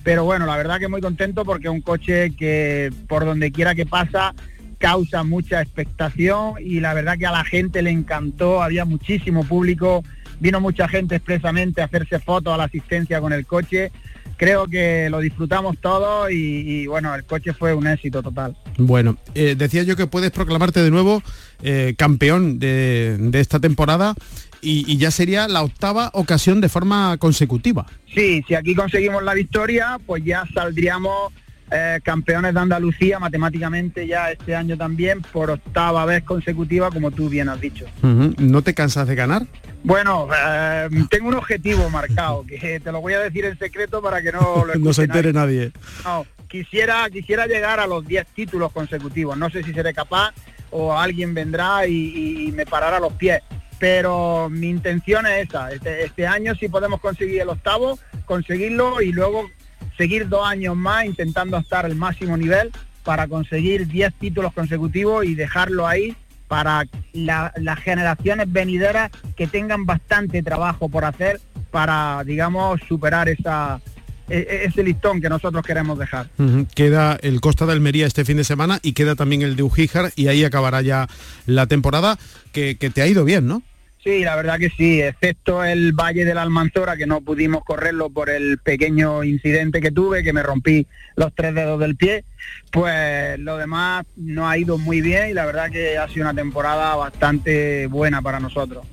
pero 0.05 0.25
bueno, 0.25 0.47
la 0.47 0.57
verdad 0.57 0.79
que 0.79 0.87
muy 0.87 1.01
contento 1.01 1.45
porque 1.45 1.67
es 1.67 1.73
un 1.73 1.81
coche 1.81 2.31
que 2.37 2.93
por 3.09 3.25
donde 3.25 3.51
quiera 3.51 3.75
que 3.75 3.87
pasa 3.87 4.35
causa 4.79 5.25
mucha 5.25 5.61
expectación 5.61 6.55
y 6.61 6.81
la 6.81 6.95
verdad 6.95 7.19
que 7.19 7.27
a 7.27 7.33
la 7.33 7.45
gente 7.45 7.83
le 7.83 7.91
encantó, 7.91 8.62
había 8.62 8.85
muchísimo 8.85 9.45
público, 9.45 10.05
vino 10.40 10.61
mucha 10.61 10.88
gente 10.88 11.16
expresamente 11.16 11.80
a 11.80 11.85
hacerse 11.85 12.18
fotos 12.18 12.52
a 12.52 12.57
la 12.57 12.64
asistencia 12.64 13.21
con 13.21 13.33
el 13.33 13.47
coche 13.47 13.90
creo 14.38 14.68
que 14.68 15.11
lo 15.11 15.18
disfrutamos 15.18 15.76
todo 15.78 16.30
y, 16.30 16.87
bueno, 16.87 17.14
el 17.14 17.25
coche 17.25 17.52
fue 17.52 17.75
un 17.75 17.87
éxito 17.87 18.23
total. 18.23 18.57
Bueno, 18.78 19.18
eh, 19.35 19.54
decía 19.59 19.83
yo 19.83 19.97
que 19.97 20.07
puedes 20.07 20.30
proclamarte 20.30 20.83
de 20.83 20.90
nuevo 20.90 21.23
eh, 21.62 21.95
campeón 21.99 22.59
de, 22.59 23.30
esta 23.35 23.61
temporada 23.61 24.14
y, 24.62 24.97
ya 24.97 25.11
sería 25.11 25.49
la 25.49 25.62
octava 25.62 26.11
ocasión 26.14 26.61
de 26.61 26.68
forma 26.68 27.16
consecutiva. 27.18 27.87
Sí, 28.14 28.42
si 28.47 28.54
aquí 28.54 28.75
conseguimos 28.75 29.23
la 29.23 29.35
victoria, 29.35 29.99
pues 30.07 30.25
ya 30.25 30.45
saldríamos 30.54 31.33
eh, 31.71 32.01
campeones 32.03 32.55
de 32.55 32.61
Andalucía 32.61 33.19
matemáticamente 33.19 34.07
ya 34.07 34.31
este 34.31 34.57
año 34.57 34.77
también 34.77 35.21
por 35.21 35.51
octava 35.51 36.05
vez 36.07 36.25
consecutiva, 36.25 36.91
como 36.91 37.11
tú 37.11 37.29
bien 37.29 37.49
has 37.49 37.61
dicho. 37.61 37.85
¿No 38.03 38.63
te 38.63 38.75
cansas 38.75 39.07
de 39.07 39.15
ganar? 39.15 39.47
Bueno, 39.85 40.29
eh, 40.35 40.89
tengo 41.11 41.29
un 41.29 41.35
objetivo 41.35 41.89
marcado, 41.91 42.45
que 42.47 42.81
te 42.81 42.93
lo 42.93 43.01
voy 43.01 43.15
a 43.15 43.21
decir 43.21 43.45
en 43.45 43.59
secreto 43.59 44.03
para 44.03 44.23
que 44.23 44.33
no 44.33 44.65
lo 44.65 44.75
No 44.79 44.93
se 44.93 45.05
entere 45.05 45.33
nadie. 45.33 45.73
No, 46.05 46.27
quisiera, 46.49 47.09
quisiera 47.11 47.47
llegar 47.47 47.81
a 47.81 47.87
los 47.87 48.07
10 48.07 48.27
títulos 48.29 48.73
consecutivos. 48.73 49.37
No 49.37 49.51
sé 49.51 49.63
si 49.63 49.73
seré 49.73 49.93
capaz 49.93 50.33
o 50.71 50.97
alguien 50.97 51.35
vendrá 51.35 51.87
y, 51.87 52.53
me 52.55 52.67
parará 52.67 52.99
los 52.99 53.13
pies. 53.13 53.43
Pero 53.79 54.49
mi 54.51 54.69
intención 54.69 55.27
es 55.27 55.49
esa. 55.49 55.71
Este, 55.71 56.05
este 56.05 56.27
año 56.27 56.55
si 56.55 56.69
podemos 56.69 57.01
conseguir 57.01 57.43
el 57.43 57.49
octavo, 57.49 57.99
conseguirlo 58.25 59.01
y 59.01 59.13
luego 59.13 59.49
seguir 59.97 60.29
dos 60.29 60.47
años 60.47 60.77
más 60.77 61.05
intentando 61.05 61.57
estar 61.57 61.85
al 61.85 61.95
máximo 61.95 62.37
nivel 62.37 62.71
para 63.05 63.27
conseguir 63.27 63.87
10 63.87 64.15
títulos 64.15 64.53
consecutivos 64.53 65.25
y 65.25 65.35
dejarlo 65.35 65.87
ahí 65.87 66.15
para 66.47 66.85
las 67.13 67.79
generaciones 67.81 68.51
venideras 68.51 69.11
que 69.37 69.47
tengan 69.47 69.85
bastante 69.87 70.43
trabajo 70.43 70.89
por 70.89 71.05
hacer 71.05 71.41
para, 71.71 72.23
digamos, 72.25 72.81
superar 72.89 73.29
esa, 73.29 73.81
e, 74.29 74.39
e, 74.39 74.65
ese 74.67 74.83
listón 74.83 75.21
que 75.21 75.29
nosotros 75.29 75.65
queremos 75.65 75.99
dejar. 75.99 76.29
Queda 76.75 77.19
el 77.23 77.41
Costa 77.41 77.67
de 77.67 77.73
Almería 77.73 78.07
este 78.07 78.25
fin 78.25 78.37
de 78.37 78.45
semana 78.45 78.79
y 78.83 78.93
queda 78.93 79.15
también 79.15 79.43
el 79.43 79.57
de 79.57 79.63
Ujíjar 79.63 80.13
y 80.17 80.29
ahí 80.29 80.45
acabará 80.45 80.83
ya 80.83 81.09
la 81.47 81.67
temporada 81.67 82.19
que, 82.53 82.75
te 82.75 83.03
ha 83.03 83.07
ido 83.07 83.25
bien, 83.25 83.47
¿no? 83.47 83.63
Sí, 84.02 84.21
la 84.23 84.37
verdad 84.37 84.59
que 84.59 84.71
sí, 84.71 85.02
excepto 85.02 85.64
el 85.64 85.93
Valle 85.93 86.25
de 86.25 86.33
la 86.33 86.43
Almanzora, 86.43 86.97
que 86.97 87.07
no 87.07 87.21
pudimos 87.21 87.64
correrlo 87.64 88.11
por 88.11 88.31
el 88.31 88.59
pequeño 88.59 89.25
incidente 89.25 89.81
que 89.81 89.90
tuve, 89.90 90.23
que 90.23 90.33
me 90.33 90.43
rompí 90.43 90.87
los 91.17 91.35
tres 91.35 91.52
dedos 91.52 91.81
del 91.81 91.97
pie, 91.97 92.25
pues 92.71 93.38
lo 93.40 93.57
demás 93.57 94.07
no 94.17 94.49
ha 94.49 94.57
ido 94.57 94.78
muy 94.78 95.00
bien 95.00 95.31
y 95.31 95.35
la 95.35 95.47
verdad 95.47 95.71
que 95.71 95.99
ha 95.99 96.09
sido 96.09 96.23
una 96.23 96.35
temporada 96.35 96.95
bastante 96.95 97.88
buena 97.88 98.23
para 98.23 98.38
nosotros. 98.38 98.87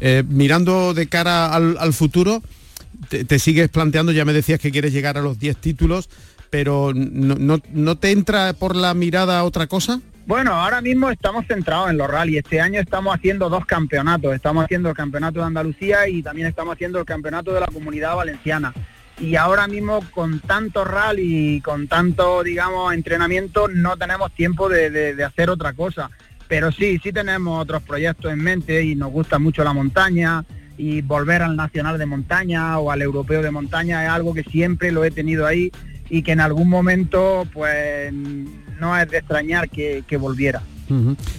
Eh, 0.00 0.24
mirando 0.28 0.92
de 0.92 1.06
cara 1.06 1.54
al, 1.54 1.92
futuro, 1.92 2.42
te, 3.08 3.38
sigues 3.38 3.68
planteando, 3.68 4.10
ya 4.10 4.24
me 4.24 4.32
decías 4.32 4.58
que 4.58 4.72
quieres 4.72 4.92
llegar 4.92 5.16
a 5.18 5.22
los 5.22 5.38
10 5.38 5.56
títulos, 5.58 6.10
pero 6.50 6.92
no, 6.94 7.60
no 7.72 7.96
te 7.96 8.10
entra 8.10 8.54
por 8.54 8.74
la 8.74 8.92
mirada 8.92 9.44
otra 9.44 9.68
cosa? 9.68 10.00
Bueno, 10.24 10.52
ahora 10.52 10.80
mismo 10.80 11.10
estamos 11.10 11.46
centrados 11.48 11.90
en 11.90 11.98
los 11.98 12.08
rally. 12.08 12.38
Este 12.38 12.60
año 12.60 12.80
estamos 12.80 13.14
haciendo 13.14 13.48
dos 13.48 13.66
campeonatos. 13.66 14.32
Estamos 14.34 14.64
haciendo 14.64 14.88
el 14.88 14.94
campeonato 14.94 15.40
de 15.40 15.46
Andalucía 15.46 16.08
y 16.08 16.22
también 16.22 16.46
estamos 16.46 16.74
haciendo 16.74 17.00
el 17.00 17.04
campeonato 17.04 17.52
de 17.52 17.60
la 17.60 17.66
Comunidad 17.66 18.14
Valenciana. 18.14 18.72
Y 19.18 19.34
ahora 19.34 19.66
mismo 19.66 20.00
con 20.12 20.38
tanto 20.38 20.84
rally 20.84 21.56
y 21.56 21.60
con 21.60 21.88
tanto, 21.88 22.44
digamos, 22.44 22.94
entrenamiento, 22.94 23.66
no 23.66 23.96
tenemos 23.96 24.32
tiempo 24.32 24.68
de, 24.68 25.22
hacer 25.24 25.50
otra 25.50 25.72
cosa. 25.72 26.08
Pero 26.46 26.70
sí, 26.70 27.00
sí 27.02 27.12
tenemos 27.12 27.60
otros 27.60 27.82
proyectos 27.82 28.32
en 28.32 28.38
mente 28.38 28.84
y 28.84 28.94
nos 28.94 29.10
gusta 29.10 29.40
mucho 29.40 29.64
la 29.64 29.72
montaña 29.72 30.44
y 30.78 31.02
volver 31.02 31.42
al 31.42 31.56
nacional 31.56 31.98
de 31.98 32.06
montaña 32.06 32.78
o 32.78 32.92
al 32.92 33.02
europeo 33.02 33.42
de 33.42 33.50
montaña 33.50 34.04
es 34.04 34.10
algo 34.10 34.34
que 34.34 34.44
siempre 34.44 34.92
lo 34.92 35.04
he 35.04 35.10
tenido 35.10 35.46
ahí 35.46 35.70
y 36.12 36.22
que 36.22 36.32
en 36.32 36.40
algún 36.40 36.68
momento 36.68 37.48
pues 37.54 38.12
no 38.12 38.98
es 38.98 39.08
de 39.08 39.16
extrañar 39.16 39.70
que, 39.70 40.04
volviera. 40.18 40.62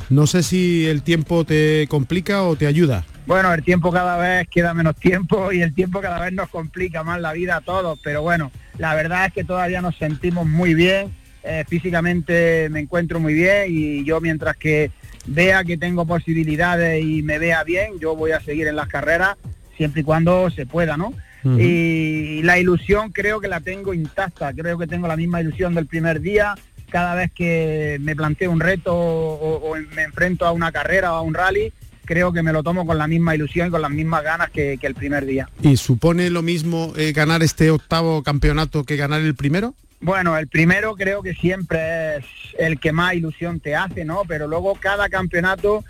No 0.09 0.25
sé 0.25 0.41
si 0.41 0.87
el 0.87 1.03
tiempo 1.03 1.45
te 1.45 1.85
complica 1.87 2.41
o 2.41 2.55
te 2.55 2.65
ayuda. 2.65 3.05
Bueno, 3.27 3.53
el 3.53 3.61
tiempo 3.61 3.91
cada 3.91 4.17
vez 4.17 4.47
queda 4.49 4.73
menos 4.73 4.95
tiempo 4.95 5.51
y 5.51 5.61
el 5.61 5.75
tiempo 5.75 6.01
cada 6.01 6.19
vez 6.19 6.33
nos 6.33 6.49
complica 6.49 7.03
más 7.03 7.21
la 7.21 7.33
vida 7.33 7.57
a 7.57 7.61
todos, 7.61 7.99
pero 8.03 8.23
bueno, 8.23 8.51
la 8.79 8.95
verdad 8.95 9.27
es 9.27 9.33
que 9.33 9.43
todavía 9.43 9.79
nos 9.79 9.95
sentimos 9.95 10.47
muy 10.47 10.73
bien, 10.73 11.13
eh, 11.43 11.63
físicamente 11.67 12.67
me 12.71 12.79
encuentro 12.79 13.19
muy 13.19 13.35
bien 13.35 13.67
y 13.69 14.03
yo 14.03 14.21
mientras 14.21 14.57
que 14.57 14.89
vea 15.27 15.63
que 15.63 15.77
tengo 15.77 16.07
posibilidades 16.07 17.03
y 17.03 17.21
me 17.21 17.37
vea 17.37 17.63
bien, 17.63 17.99
yo 17.99 18.15
voy 18.15 18.31
a 18.31 18.41
seguir 18.41 18.65
en 18.65 18.75
las 18.75 18.87
carreras 18.87 19.37
siempre 19.77 20.01
y 20.01 20.03
cuando 20.03 20.49
se 20.49 20.65
pueda, 20.65 20.97
¿no? 20.97 21.13
Y 21.45 22.41
la 22.43 22.57
ilusión 22.59 23.11
creo 23.11 23.41
que 23.41 23.47
la 23.47 23.59
tengo 23.59 23.93
intacta, 23.93 24.53
creo 24.53 24.77
que 24.77 24.87
tengo 24.87 25.07
la 25.07 25.17
misma 25.17 25.41
ilusión 25.41 25.75
del 25.75 25.87
primer 25.87 26.21
día, 26.21 26.55
cada 26.89 27.15
vez 27.15 27.31
que 27.33 27.97
me 28.01 28.15
planteo 28.15 28.51
un 28.51 28.59
reto 28.59 28.95
o, 28.95 29.75
me 29.95 30.03
enfrento 30.03 30.45
a 30.45 30.51
una 30.51 30.71
carrera 30.71 31.13
o 31.13 31.15
a 31.15 31.21
un 31.21 31.33
rally, 31.33 31.73
creo 32.05 32.31
que 32.31 32.43
me 32.43 32.53
lo 32.53 32.63
tomo 32.63 32.85
con 32.85 32.97
la 32.97 33.07
misma 33.07 33.35
ilusión 33.35 33.67
y 33.67 33.71
con 33.71 33.81
las 33.81 33.91
mismas 33.91 34.23
ganas 34.23 34.51
que, 34.51 34.77
el 34.81 34.95
primer 34.95 35.25
día. 35.25 35.49
¿Y 35.61 35.77
supone 35.77 36.29
lo 36.29 36.41
mismo 36.41 36.93
eh, 36.95 37.11
ganar 37.11 37.43
este 37.43 37.71
octavo 37.71 38.23
campeonato 38.23 38.83
que 38.83 38.95
ganar 38.95 39.21
el 39.21 39.35
primero? 39.35 39.73
Bueno, 40.01 40.37
el 40.37 40.47
primero 40.47 40.95
creo 40.95 41.23
que 41.23 41.33
siempre 41.33 42.17
es 42.17 42.25
el 42.59 42.79
que 42.79 42.91
más 42.91 43.13
ilusión 43.15 43.59
te 43.59 43.75
hace, 43.75 44.03
¿no? 44.03 44.23
Pero 44.27 44.47
luego 44.47 44.75
cada 44.75 45.07
campeonato 45.07 45.83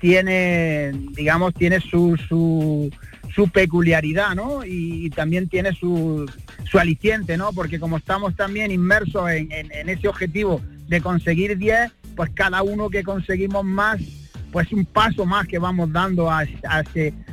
tiene, 0.00 0.92
digamos, 1.14 1.54
tiene 1.54 1.80
su, 1.80 2.18
su, 2.28 2.90
su 3.34 3.48
peculiaridad, 3.48 4.34
¿no? 4.34 4.64
Y, 4.64 5.10
también 5.10 5.48
tiene 5.48 5.72
su, 5.74 6.30
su, 6.70 6.78
aliciente, 6.78 7.36
¿no? 7.36 7.52
Porque 7.52 7.78
como 7.78 7.96
estamos 7.96 8.34
también 8.34 8.70
inmersos 8.70 9.30
en, 9.30 9.88
ese 9.88 10.08
objetivo 10.08 10.60
de 10.88 11.00
conseguir 11.00 11.56
10, 11.56 11.92
pues 12.16 12.30
cada 12.34 12.62
uno 12.62 12.90
que 12.90 13.02
conseguimos 13.02 13.64
más, 13.64 14.00
pues 14.52 14.72
un 14.72 14.84
paso 14.84 15.26
más 15.26 15.46
que 15.46 15.58
vamos 15.58 15.92
dando 15.92 16.30
a, 16.30 16.44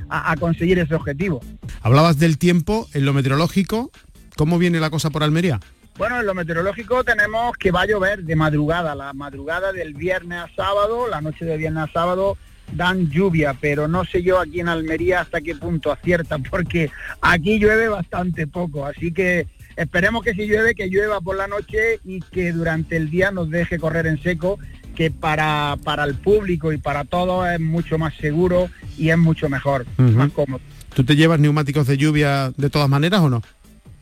a, 0.10 0.36
conseguir 0.38 0.80
ese 0.80 0.96
objetivo. 0.96 1.42
Hablabas 1.82 2.20
del 2.20 2.38
tiempo, 2.38 2.88
en 2.94 3.06
lo 3.06 3.14
meteorológico, 3.14 3.92
¿cómo 4.36 4.58
viene 4.58 4.80
la 4.80 4.90
cosa 4.90 5.10
por 5.10 5.24
Almería? 5.24 5.60
Bueno, 5.98 6.20
en 6.20 6.28
lo 6.28 6.36
meteorológico 6.36 7.04
tenemos 7.04 7.58
que 7.58 7.72
va 7.72 7.82
a 7.82 7.88
llover 7.88 8.24
de 8.24 8.36
madrugada, 8.36 8.94
la 8.94 9.14
madrugada 9.14 9.72
del 9.72 9.96
viernes 9.96 10.40
a 10.40 10.50
sábado, 10.56 11.08
la 11.08 11.22
noche 11.22 11.44
de 11.44 11.58
viernes 11.58 11.90
a 11.90 11.92
sábado 11.92 12.38
dan 12.74 13.10
lluvia, 13.10 13.56
pero 13.60 13.88
no 13.88 14.06
sé 14.06 14.24
yo 14.24 14.40
aquí 14.40 14.60
en 14.60 14.70
Almería 14.70 15.22
hasta 15.22 15.42
qué 15.42 15.56
punto 15.56 15.92
acierta, 15.92 16.38
porque 16.40 16.92
aquí 17.22 17.60
llueve 17.60 17.88
bastante 17.88 18.48
poco, 18.48 18.86
así 18.86 19.12
que 19.12 19.48
esperemos 19.76 20.24
que 20.24 20.34
si 20.34 20.48
llueve, 20.48 20.76
que 20.76 20.88
llueva 20.88 21.22
por 21.22 21.38
la 21.38 21.48
noche 21.48 22.00
y 22.04 22.20
que 22.20 22.52
durante 22.52 22.98
el 22.98 23.10
día 23.10 23.32
nos 23.32 23.50
deje 23.50 23.80
correr 23.80 24.08
en 24.08 24.22
seco, 24.22 24.60
que 24.96 25.12
para, 25.12 25.78
para 25.84 26.04
el 26.04 26.16
público 26.16 26.74
y 26.74 26.78
para 26.78 27.06
todos 27.06 27.48
es 27.50 27.60
mucho 27.60 27.98
más 27.98 28.16
seguro 28.16 28.70
y 28.98 29.10
es 29.10 29.18
mucho 29.18 29.48
mejor, 29.48 29.86
más 29.98 30.32
cómodo. 30.32 30.62
¿Tú 30.96 31.04
te 31.04 31.16
llevas 31.16 31.40
neumáticos 31.40 31.86
de 31.86 31.98
lluvia 31.98 32.52
de 32.58 32.72
todas 32.72 32.90
maneras 32.90 33.22
o 33.22 33.30
no? 33.30 33.44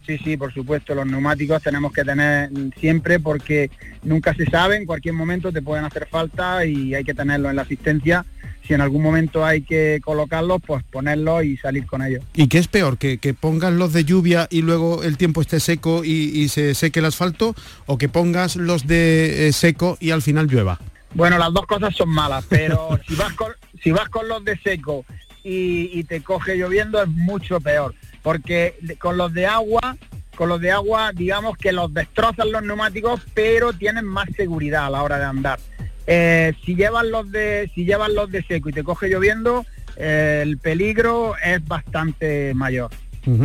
Sí, 0.05 0.17
sí, 0.19 0.37
por 0.37 0.53
supuesto, 0.53 0.93
los 0.93 1.07
neumáticos 1.07 1.63
tenemos 1.63 1.91
que 1.91 2.03
tener 2.03 2.49
siempre 2.79 3.19
porque 3.19 3.71
nunca 4.03 4.33
se 4.35 4.45
sabe, 4.45 4.77
en 4.77 4.85
cualquier 4.85 5.15
momento 5.15 5.51
te 5.51 5.61
pueden 5.61 5.83
hacer 5.83 6.07
falta 6.07 6.65
y 6.65 6.93
hay 6.93 7.03
que 7.03 7.13
tenerlo 7.13 7.49
en 7.49 7.55
la 7.55 7.63
asistencia 7.63 8.25
si 8.67 8.73
en 8.73 8.81
algún 8.81 9.01
momento 9.01 9.45
hay 9.45 9.61
que 9.61 9.99
colocarlos, 10.03 10.61
pues 10.65 10.83
ponerlos 10.83 11.43
y 11.43 11.57
salir 11.57 11.85
con 11.85 12.01
ellos. 12.01 12.23
¿Y 12.33 12.47
qué 12.47 12.57
es 12.57 12.67
peor? 12.67 12.97
¿Que, 12.97 13.17
que 13.17 13.33
pongas 13.33 13.73
los 13.73 13.93
de 13.93 14.05
lluvia 14.05 14.47
y 14.49 14.61
luego 14.61 15.03
el 15.03 15.17
tiempo 15.17 15.41
esté 15.41 15.59
seco 15.59 16.03
y, 16.03 16.47
se 16.49 16.73
seque 16.73 16.99
el 16.99 17.05
asfalto? 17.05 17.55
¿O 17.85 17.97
que 17.97 18.09
pongas 18.09 18.55
los 18.55 18.87
de 18.87 19.47
eh, 19.47 19.53
seco 19.53 19.97
y 19.99 20.11
al 20.11 20.21
final 20.21 20.47
llueva? 20.47 20.79
Bueno, 21.13 21.37
las 21.37 21.53
dos 21.53 21.65
cosas 21.65 21.95
son 21.95 22.09
malas, 22.09 22.45
pero 22.49 22.99
si, 23.07 23.15
vas 23.15 23.33
con, 23.33 23.51
si 23.83 23.91
vas 23.91 24.09
con 24.09 24.27
los 24.27 24.43
de 24.43 24.57
seco 24.57 25.05
y, 25.43 26.03
te 26.05 26.21
coge 26.21 26.57
lloviendo 26.57 27.01
es 27.01 27.07
mucho 27.07 27.59
peor, 27.59 27.93
porque 28.25 28.73
con 28.97 29.17
los 29.17 29.31
de 29.33 29.45
agua 29.45 29.95
con 30.35 30.49
los 30.49 30.59
de 30.59 30.71
agua, 30.71 31.11
digamos 31.13 31.55
que 31.57 31.71
los 31.71 31.93
destrozan 31.93 32.51
los 32.51 32.61
neumáticos, 32.63 33.21
pero 33.33 33.71
tienen 33.71 34.03
más 34.03 34.27
seguridad 34.35 34.87
a 34.87 34.89
la 34.89 35.03
hora 35.03 35.17
de 35.17 35.23
andar. 35.23 35.59
Eh, 36.07 36.53
si 36.65 36.75
llevan 36.75 37.09
los 37.09 37.31
de 37.31 37.71
si 37.73 37.85
llevan 37.85 38.13
los 38.15 38.29
de 38.29 38.43
seco 38.43 38.67
y 38.67 38.73
te 38.73 38.83
coge 38.83 39.07
lloviendo, 39.07 39.65
eh, 39.95 40.41
el 40.43 40.57
peligro 40.57 41.35
es 41.37 41.65
bastante 41.65 42.53
mayor. 42.53 42.91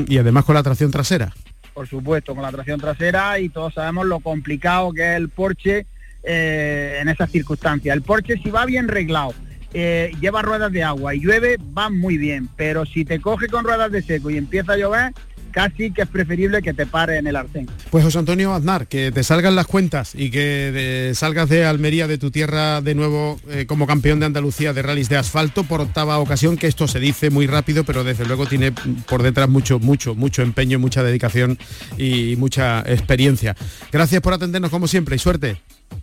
Y 0.08 0.18
además 0.18 0.44
con 0.44 0.56
la 0.56 0.62
tracción 0.62 0.90
trasera. 0.90 1.32
Por 1.74 1.86
supuesto, 1.86 2.34
con 2.34 2.42
la 2.42 2.50
tracción 2.50 2.80
trasera 2.80 3.38
y 3.38 3.50
todos 3.50 3.74
sabemos 3.74 4.06
lo 4.06 4.18
complicado 4.20 4.92
que 4.92 5.12
es 5.12 5.16
el 5.16 5.28
Porsche 5.28 5.86
eh, 6.24 6.98
en 7.00 7.08
esas 7.08 7.30
circunstancias. 7.30 7.94
El 7.94 8.02
Porsche 8.02 8.38
si 8.42 8.50
va 8.50 8.64
bien 8.64 8.88
reglado, 8.88 9.34
lleva 9.72 10.42
ruedas 10.42 10.72
de 10.72 10.82
agua 10.82 11.14
y 11.14 11.20
llueve, 11.20 11.56
va 11.76 11.90
muy 11.90 12.18
bien, 12.18 12.48
pero 12.56 12.84
si 12.86 13.04
te 13.04 13.20
coge 13.20 13.48
con 13.48 13.64
ruedas 13.64 13.92
de 13.92 14.02
seco 14.02 14.30
y 14.30 14.36
empieza 14.36 14.72
a 14.72 14.76
llover, 14.76 15.12
casi 15.50 15.90
que 15.90 16.02
es 16.02 16.08
preferible 16.08 16.62
que 16.62 16.72
te 16.72 16.86
pare 16.86 17.18
en 17.18 17.26
el 17.26 17.36
arcén. 17.36 17.68
Pues 17.90 18.04
José 18.04 18.18
Antonio 18.18 18.54
Aznar, 18.54 18.86
que 18.86 19.12
te 19.12 19.22
salgan 19.22 19.56
las 19.56 19.66
cuentas 19.66 20.14
y 20.14 20.30
que 20.30 21.12
salgas 21.14 21.48
de 21.48 21.64
Almería, 21.64 22.06
de 22.06 22.18
tu 22.18 22.30
tierra, 22.30 22.80
de 22.80 22.94
nuevo 22.94 23.40
eh, 23.48 23.66
como 23.66 23.86
campeón 23.86 24.20
de 24.20 24.26
Andalucía 24.26 24.72
de 24.72 24.82
rallies 24.82 25.08
de 25.08 25.16
asfalto 25.16 25.64
por 25.64 25.80
octava 25.80 26.18
ocasión, 26.18 26.56
que 26.56 26.66
esto 26.66 26.88
se 26.88 27.00
dice 27.00 27.30
muy 27.30 27.46
rápido, 27.46 27.84
pero 27.84 28.04
desde 28.04 28.26
luego 28.26 28.46
tiene 28.46 28.72
por 28.72 29.22
detrás 29.22 29.48
mucho, 29.48 29.78
mucho, 29.78 30.14
mucho 30.14 30.42
empeño, 30.42 30.78
mucha 30.78 31.02
dedicación 31.02 31.58
y 31.98 32.36
mucha 32.36 32.80
experiencia. 32.80 33.56
Gracias 33.92 34.20
por 34.22 34.32
atendernos 34.32 34.70
como 34.70 34.86
siempre 34.86 35.16
y 35.16 35.18
suerte. 35.18 35.60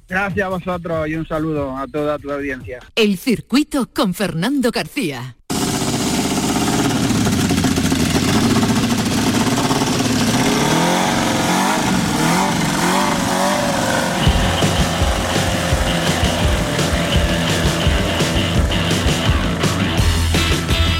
Gracias 0.07 0.45
a 0.45 0.49
vosotros 0.49 1.07
y 1.07 1.15
un 1.15 1.27
saludo 1.27 1.75
a 1.75 1.87
toda 1.87 2.17
tu 2.17 2.31
audiencia. 2.31 2.79
El 2.95 3.17
circuito 3.17 3.89
con 3.93 4.13
Fernando 4.13 4.71
García. 4.71 5.35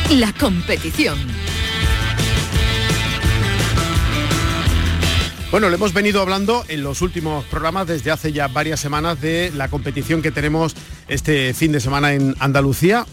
La 0.09 0.33
competición. 0.33 1.17
Bueno, 5.49 5.69
le 5.69 5.75
hemos 5.75 5.93
venido 5.93 6.21
hablando 6.21 6.65
en 6.67 6.83
los 6.83 7.01
últimos 7.01 7.45
programas 7.45 7.87
desde 7.87 8.11
hace 8.11 8.33
ya 8.33 8.49
varias 8.49 8.81
semanas 8.81 9.21
de 9.21 9.49
la 9.55 9.69
competición 9.69 10.21
que 10.21 10.29
tenemos 10.29 10.75
este 11.07 11.53
fin 11.53 11.71
de 11.71 11.79
semana 11.79 12.13
en 12.13 12.35
Andalucía. 12.39 13.05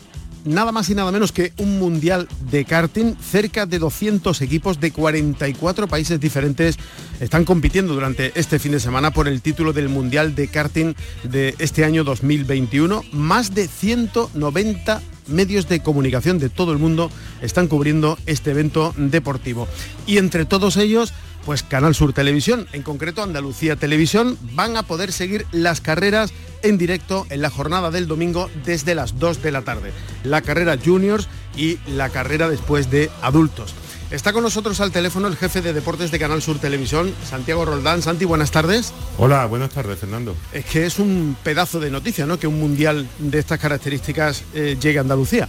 Nada 0.45 0.73
más 0.73 0.91
y 0.91 0.97
nada 0.97 1.13
menos 1.13 1.31
que 1.31 1.53
un 1.59 1.79
mundial 1.79 2.27
de 2.51 2.65
karting. 2.65 3.15
Cerca 3.15 3.67
de 3.67 3.79
200 3.79 4.43
equipos 4.43 4.81
de 4.81 4.91
44 4.91 5.87
países 5.87 6.19
diferentes 6.19 6.77
están 7.21 7.45
compitiendo 7.45 7.95
durante 7.95 8.33
este 8.35 8.59
fin 8.59 8.73
de 8.73 8.81
semana 8.81 9.13
por 9.13 9.29
el 9.29 9.41
título 9.41 9.73
del 9.73 9.89
mundial 9.89 10.35
de 10.35 10.49
karting 10.49 10.95
de 11.23 11.55
este 11.61 11.85
año 11.85 12.03
2021. 12.03 13.05
Más 13.13 13.55
de 13.55 13.69
190 13.69 15.01
medios 15.29 15.69
de 15.69 15.81
comunicación 15.81 16.39
de 16.39 16.51
todo 16.51 16.73
el 16.73 16.79
mundo 16.79 17.11
están 17.41 17.69
cubriendo 17.69 18.19
este 18.27 18.51
evento 18.51 18.93
deportivo. 18.97 19.69
Y 20.07 20.19
entre 20.19 20.45
todos 20.45 20.77
ellos, 20.77 21.15
pues 21.45 21.63
Canal 21.63 21.95
Sur 21.95 22.13
Televisión, 22.13 22.67
en 22.73 22.83
concreto 22.83 23.23
Andalucía 23.23 23.77
Televisión, 23.77 24.39
van 24.53 24.77
a 24.77 24.83
poder 24.85 25.13
seguir 25.13 25.47
las 25.53 25.81
carreras 25.81 26.33
en 26.63 26.79
directo 26.79 27.27
en 27.31 27.43
la 27.43 27.51
jornada 27.51 27.91
del 27.91 28.07
domingo 28.07 28.51
desde 28.65 28.95
las 28.95 29.19
2 29.19 29.43
de 29.43 29.53
la 29.53 29.63
tarde. 29.63 29.93
La 30.23 30.43
carrera 30.43 30.79
juniors 30.83 31.29
y 31.57 31.79
la 31.87 32.09
carrera 32.09 32.49
después 32.49 32.91
de 32.91 33.11
adultos. 33.23 33.75
Está 34.11 34.33
con 34.33 34.43
nosotros 34.43 34.81
al 34.81 34.93
teléfono 34.93 35.27
el 35.29 35.37
jefe 35.37 35.61
de 35.61 35.73
deportes 35.73 36.11
de 36.11 36.19
Canal 36.19 36.41
Sur 36.41 36.59
Televisión, 36.59 37.13
Santiago 37.29 37.65
Roldán. 37.65 38.01
Santi, 38.01 38.25
buenas 38.25 38.51
tardes. 38.51 38.93
Hola, 39.19 39.45
buenas 39.47 39.71
tardes, 39.71 39.99
Fernando. 39.99 40.37
Es 40.53 40.65
que 40.67 40.87
es 40.87 40.99
un 40.99 41.37
pedazo 41.43 41.81
de 41.81 41.91
noticia, 41.91 42.25
¿no? 42.25 42.39
Que 42.39 42.47
un 42.47 42.61
mundial 42.61 43.09
de 43.19 43.39
estas 43.39 43.59
características 43.59 44.45
eh, 44.55 44.77
llegue 44.81 44.99
a 44.99 45.01
Andalucía. 45.01 45.49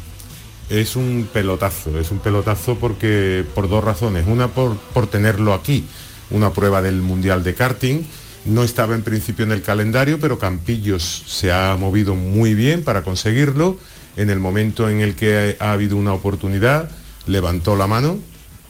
Es 0.70 0.96
un 0.96 1.28
pelotazo, 1.32 2.00
es 2.00 2.10
un 2.12 2.20
pelotazo 2.20 2.76
porque 2.76 3.46
por 3.54 3.70
dos 3.70 3.84
razones. 3.84 4.26
Una 4.28 4.48
por, 4.48 4.78
por 4.78 5.08
tenerlo 5.08 5.54
aquí, 5.54 5.86
una 6.32 6.52
prueba 6.52 6.82
del 6.82 7.02
mundial 7.02 7.44
de 7.44 7.54
karting. 7.54 8.04
No 8.46 8.64
estaba 8.64 8.96
en 8.96 9.02
principio 9.02 9.46
en 9.46 9.52
el 9.52 9.62
calendario, 9.62 10.20
pero 10.20 10.40
Campillos 10.40 11.24
se 11.28 11.52
ha 11.52 11.76
movido 11.78 12.16
muy 12.16 12.54
bien 12.54 12.84
para 12.84 13.04
conseguirlo. 13.04 13.78
En 14.18 14.30
el 14.30 14.40
momento 14.40 14.90
en 14.90 15.02
el 15.02 15.16
que 15.16 15.58
ha 15.60 15.72
habido 15.72 15.98
una 15.98 16.14
oportunidad, 16.14 16.90
levantó 17.28 17.76
la 17.76 17.88
mano, 17.88 18.20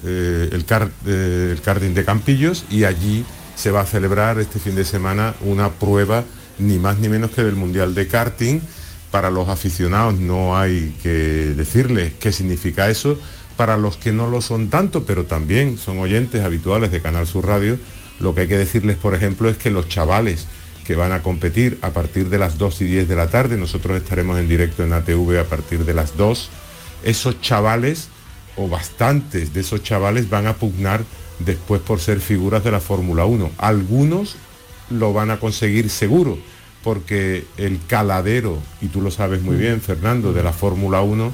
eh, 0.04 0.50
el, 0.52 0.66
eh, 1.06 1.50
el 1.52 1.62
karting 1.62 1.94
de 1.94 2.06
Campillos 2.06 2.66
y 2.70 2.84
allí 2.84 3.26
se 3.56 3.72
va 3.72 3.82
a 3.82 3.86
celebrar 3.86 4.40
este 4.40 4.60
fin 4.60 4.76
de 4.76 4.86
semana 4.86 5.34
una 5.42 5.70
prueba 5.72 6.24
ni 6.60 6.78
más 6.78 7.00
ni 7.00 7.10
menos 7.10 7.32
que 7.32 7.44
del 7.44 7.56
Mundial 7.56 7.96
de 7.96 8.08
Karting. 8.08 8.62
Para 9.16 9.32
los 9.32 9.48
aficionados 9.48 10.16
no 10.16 10.58
hay 10.58 10.94
que 11.02 11.10
decirles 11.10 12.12
qué 12.20 12.34
significa 12.34 12.90
eso. 12.90 13.18
Para 13.56 13.78
los 13.78 13.96
que 13.96 14.12
no 14.12 14.28
lo 14.28 14.42
son 14.42 14.70
tanto, 14.70 15.06
pero 15.06 15.24
también 15.24 15.78
son 15.78 16.00
oyentes 16.00 16.44
habituales 16.44 16.92
de 16.92 17.02
Canal 17.02 17.26
Sur 17.26 17.48
Radio, 17.48 17.80
lo 18.20 18.36
que 18.36 18.42
hay 18.42 18.48
que 18.50 18.58
decirles, 18.58 18.98
por 18.98 19.16
ejemplo, 19.16 19.48
es 19.48 19.56
que 19.56 19.72
los 19.72 19.88
chavales 19.88 20.48
que 20.86 20.98
van 20.98 21.14
a 21.14 21.24
competir 21.24 21.78
a 21.82 21.92
partir 21.92 22.28
de 22.28 22.40
las 22.40 22.58
2 22.58 22.82
y 22.82 22.86
10 22.88 23.08
de 23.08 23.16
la 23.16 23.30
tarde, 23.30 23.56
nosotros 23.56 23.96
estaremos 23.96 24.38
en 24.38 24.50
directo 24.50 24.84
en 24.84 24.92
ATV 24.92 25.40
a 25.40 25.46
partir 25.46 25.86
de 25.86 25.94
las 25.94 26.18
2, 26.18 26.50
esos 27.06 27.40
chavales 27.40 28.10
o 28.58 28.68
bastantes 28.68 29.54
de 29.54 29.62
esos 29.62 29.82
chavales 29.82 30.30
van 30.30 30.46
a 30.46 30.56
pugnar 30.56 31.06
después 31.40 31.80
por 31.80 32.02
ser 32.02 32.20
figuras 32.20 32.66
de 32.66 32.72
la 32.72 32.82
Fórmula 32.82 33.24
1. 33.24 33.52
Algunos 33.60 34.36
lo 34.90 35.14
van 35.14 35.32
a 35.32 35.40
conseguir 35.40 35.90
seguro, 35.90 36.38
porque 36.86 37.46
el 37.58 37.80
caladero, 37.88 38.62
y 38.80 38.90
tú 38.90 39.02
lo 39.02 39.10
sabes 39.10 39.42
muy 39.42 39.56
bien, 39.56 39.82
Fernando, 39.82 40.34
de 40.34 40.44
la 40.44 40.54
Fórmula 40.54 41.02
1, 41.02 41.34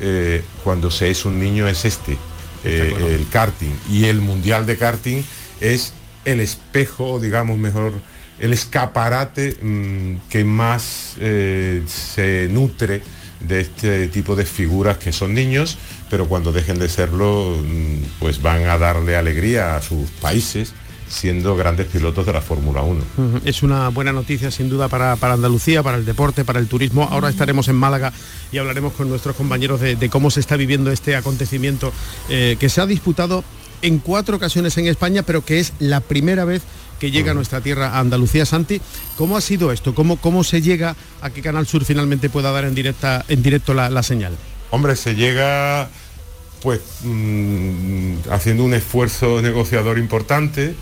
eh, 0.00 0.42
cuando 0.64 0.90
se 0.90 1.12
es 1.12 1.24
un 1.24 1.38
niño 1.38 1.68
es 1.68 1.84
este, 1.84 2.18
eh, 2.64 3.16
el 3.20 3.28
karting. 3.28 3.70
Y 3.88 4.06
el 4.06 4.20
Mundial 4.20 4.66
de 4.66 4.76
Karting 4.76 5.22
es 5.60 5.92
el 6.24 6.40
espejo, 6.40 7.20
digamos 7.20 7.56
mejor, 7.56 7.92
el 8.40 8.52
escaparate 8.52 9.58
mm, 9.62 10.28
que 10.28 10.42
más 10.42 11.14
eh, 11.20 11.84
se 11.86 12.48
nutre 12.50 13.00
de 13.38 13.60
este 13.60 14.08
tipo 14.08 14.34
de 14.34 14.44
figuras 14.44 14.98
que 14.98 15.12
son 15.12 15.34
niños, 15.34 15.78
pero 16.10 16.26
cuando 16.26 16.50
dejen 16.50 16.80
de 16.80 16.88
serlo, 16.88 17.56
mm, 17.62 18.18
pues 18.18 18.42
van 18.42 18.64
a 18.64 18.76
darle 18.76 19.14
alegría 19.14 19.76
a 19.76 19.82
sus 19.82 20.10
países 20.10 20.74
siendo 21.10 21.56
grandes 21.56 21.86
pilotos 21.86 22.24
de 22.24 22.32
la 22.32 22.40
Fórmula 22.40 22.82
1. 22.82 23.02
Es 23.44 23.62
una 23.62 23.88
buena 23.88 24.12
noticia 24.12 24.50
sin 24.50 24.70
duda 24.70 24.88
para, 24.88 25.12
Andalucía, 25.12 25.82
para 25.82 25.98
el 25.98 26.04
deporte, 26.04 26.44
para 26.44 26.60
el 26.60 26.68
turismo. 26.68 27.08
Ahora 27.10 27.28
estaremos 27.28 27.68
en 27.68 27.76
Málaga 27.76 28.12
y 28.52 28.58
hablaremos 28.58 28.94
con 28.94 29.08
nuestros 29.08 29.36
compañeros 29.36 29.80
de, 29.80 30.08
cómo 30.08 30.30
se 30.30 30.40
está 30.40 30.56
viviendo 30.56 30.90
este 30.90 31.16
acontecimiento 31.16 31.92
eh, 32.28 32.56
que 32.58 32.68
se 32.68 32.80
ha 32.80 32.86
disputado 32.86 33.44
en 33.82 33.98
cuatro 33.98 34.36
ocasiones 34.36 34.76
en 34.78 34.86
España, 34.86 35.22
pero 35.22 35.44
que 35.44 35.58
es 35.58 35.72
la 35.78 36.00
primera 36.00 36.44
vez 36.44 36.62
que 36.98 37.10
llega 37.10 37.32
a 37.32 37.34
nuestra 37.34 37.60
tierra, 37.60 37.90
a 37.90 37.98
Andalucía. 37.98 38.44
Santi, 38.44 38.80
¿cómo 39.16 39.36
ha 39.36 39.40
sido 39.40 39.72
esto? 39.72 39.94
¿Cómo, 39.94 40.16
cómo 40.16 40.44
se 40.44 40.60
llega 40.60 40.94
a 41.22 41.30
que 41.30 41.42
Canal 41.42 41.66
Sur 41.66 41.84
finalmente 41.84 42.28
pueda 42.28 42.52
dar 42.52 42.64
en, 42.64 42.74
directa, 42.74 43.24
en 43.28 43.42
directo 43.42 43.74
la, 43.74 44.02
señal? 44.02 44.36
Hombre, 44.70 44.94
se 44.96 45.14
llega 45.14 45.88
pues 46.62 46.80
mm, 47.02 48.30
haciendo 48.30 48.64
un 48.64 48.74
esfuerzo 48.74 49.40
negociador 49.40 49.98
importante. 49.98 50.74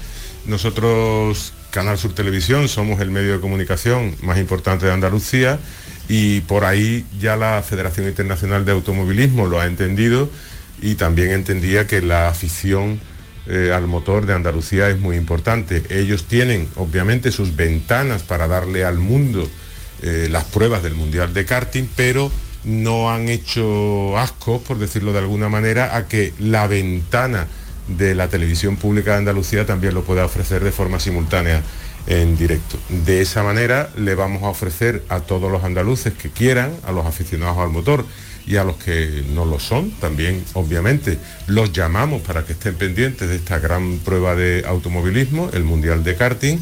Nosotros, 0.48 1.52
Canal 1.70 1.98
Sur 1.98 2.14
Televisión, 2.14 2.68
somos 2.68 3.00
el 3.00 3.11
medio 3.11 3.34
de 3.34 3.40
comunicación 3.40 4.16
más 4.22 4.38
importante 4.38 4.87
de 4.87 4.92
Andalucía 4.92 5.58
y 6.08 6.40
por 6.40 6.64
ahí 6.64 7.04
ya 7.20 7.37
la 7.37 7.62
Federación 7.62 8.08
Internacional 8.08 8.64
de 8.64 8.72
Automovilismo 8.72 9.46
lo 9.46 9.61
ha 9.61 9.66
entendido 9.66 10.30
y 10.80 10.94
también 10.94 11.32
entendía 11.32 11.87
que 11.87 12.00
la 12.00 12.28
afición 12.28 12.98
eh, 13.46 13.72
al 13.74 13.87
motor 13.87 14.24
de 14.24 14.32
Andalucía 14.32 14.88
es 14.88 14.98
muy 14.98 15.16
importante. 15.16 15.82
Ellos 15.90 16.24
tienen 16.24 16.66
obviamente 16.76 17.30
sus 17.30 17.54
ventanas 17.54 18.22
para 18.22 18.48
darle 18.48 18.87
al 18.87 18.96
mundo 18.96 19.46
eh, 20.00 20.28
las 20.30 20.44
pruebas 20.44 20.82
del 20.82 20.94
Mundial 20.94 21.34
de 21.34 21.44
Karting, 21.44 21.88
pero 21.94 22.32
no 22.64 23.11
han 23.11 23.28
hecho 23.28 24.16
asco, 24.16 24.62
por 24.62 24.78
decirlo 24.78 25.12
de 25.12 25.18
alguna 25.18 25.50
manera, 25.50 25.94
a 25.94 26.08
que 26.08 26.32
la 26.38 26.66
ventana 26.66 27.48
de 27.88 28.14
la 28.14 28.29
televisión 28.29 28.77
pública 28.77 29.12
de 29.12 29.18
Andalucía 29.18 29.66
también 29.66 29.94
lo 29.94 30.05
pueda 30.05 30.24
ofrecer 30.24 30.62
de 30.62 30.72
forma 30.72 31.01
simultánea 31.01 31.62
en 32.07 32.37
directo. 32.37 32.79
De 32.88 33.20
esa 33.20 33.42
manera 33.42 33.90
le 33.96 34.14
vamos 34.14 34.42
a 34.42 34.48
ofrecer 34.48 35.05
a 35.09 35.20
todos 35.20 35.51
los 35.51 35.64
andaluces 35.64 36.14
que 36.14 36.31
quieran, 36.31 36.72
a 36.87 36.92
los 36.92 37.07
aficionados 37.07 37.59
al 37.59 37.70
motor, 37.70 38.05
y 38.46 38.57
a 38.57 38.64
los 38.64 38.77
que 38.77 39.24
no 39.35 39.44
lo 39.44 39.61
son, 39.61 39.90
también 39.90 40.42
obviamente 40.55 41.18
los 41.48 41.70
llamamos 41.70 42.22
para 42.22 42.46
que 42.46 42.55
estén 42.55 42.77
pendientes 42.77 43.29
de 43.29 43.37
esta 43.37 43.59
gran 43.59 43.98
prueba 43.98 44.35
de 44.35 44.64
automovilismo, 44.66 45.51
el 45.53 45.64
Mundial 45.64 46.03
de 46.03 46.16
Karting, 46.16 46.59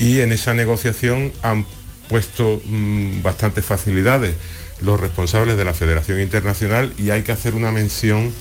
y 0.00 0.18
en 0.18 0.32
esa 0.32 0.52
negociación 0.52 1.32
han 1.42 1.64
puesto 2.08 2.60
mm, 2.64 3.22
bastantes 3.22 3.64
facilidades 3.64 4.34
los 4.80 4.98
responsables 4.98 5.56
de 5.56 5.64
la 5.64 5.74
Federación 5.74 6.20
Internacional 6.20 6.92
y 6.98 7.10
hay 7.10 7.22
que 7.22 7.30
hacer 7.30 7.54
una 7.54 7.70
mención 7.70 8.32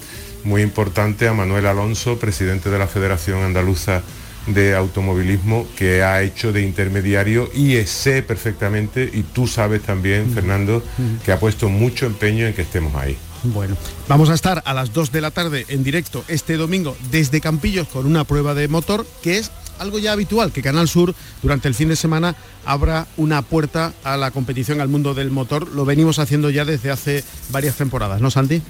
muy 0.43 0.61
importante 0.61 1.27
a 1.27 1.33
Manuel 1.33 1.65
Alonso, 1.65 2.17
presidente 2.17 2.69
de 2.69 2.79
la 2.79 2.87
Federación 2.87 3.43
Andaluza 3.43 4.01
de 4.47 4.75
automovilismo 4.75 5.67
que 5.77 6.03
ha 6.03 6.21
hecho 6.23 6.51
de 6.51 6.63
intermediario 6.63 7.49
y 7.53 7.75
sé 7.85 8.23
perfectamente, 8.23 9.09
y 9.13 9.23
tú 9.23 9.47
sabes 9.47 9.83
también, 9.83 10.31
Fernando, 10.33 10.83
que 11.23 11.31
ha 11.31 11.39
puesto 11.39 11.69
mucho 11.69 12.05
empeño 12.05 12.47
en 12.47 12.53
que 12.53 12.63
estemos 12.63 12.95
ahí. 12.95 13.17
Bueno, 13.43 13.75
vamos 14.07 14.29
a 14.29 14.35
estar 14.35 14.61
a 14.65 14.73
las 14.73 14.93
2 14.93 15.11
de 15.11 15.21
la 15.21 15.31
tarde 15.31 15.65
en 15.69 15.83
directo 15.83 16.23
este 16.27 16.57
domingo 16.57 16.95
desde 17.09 17.41
Campillos 17.41 17.87
con 17.87 18.05
una 18.05 18.23
prueba 18.23 18.53
de 18.53 18.67
motor 18.67 19.05
que 19.23 19.39
es 19.39 19.51
algo 19.79 19.97
ya 19.97 20.11
habitual, 20.11 20.51
que 20.51 20.61
Canal 20.61 20.87
Sur 20.87 21.15
durante 21.41 21.67
el 21.67 21.73
fin 21.73 21.89
de 21.89 21.95
semana 21.95 22.35
abra 22.65 23.07
una 23.17 23.41
puerta 23.41 23.93
a 24.03 24.15
la 24.15 24.29
competición 24.29 24.79
al 24.79 24.89
mundo 24.89 25.15
del 25.15 25.31
motor. 25.31 25.69
Lo 25.69 25.85
venimos 25.85 26.19
haciendo 26.19 26.51
ya 26.51 26.65
desde 26.65 26.91
hace 26.91 27.23
varias 27.49 27.75
temporadas, 27.75 28.21
¿no, 28.21 28.29
Santi? 28.29 28.61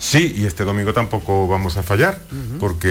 Sí, 0.00 0.32
y 0.34 0.46
este 0.46 0.64
domingo 0.64 0.94
tampoco 0.94 1.46
vamos 1.46 1.76
a 1.76 1.82
fallar, 1.82 2.18
porque 2.58 2.88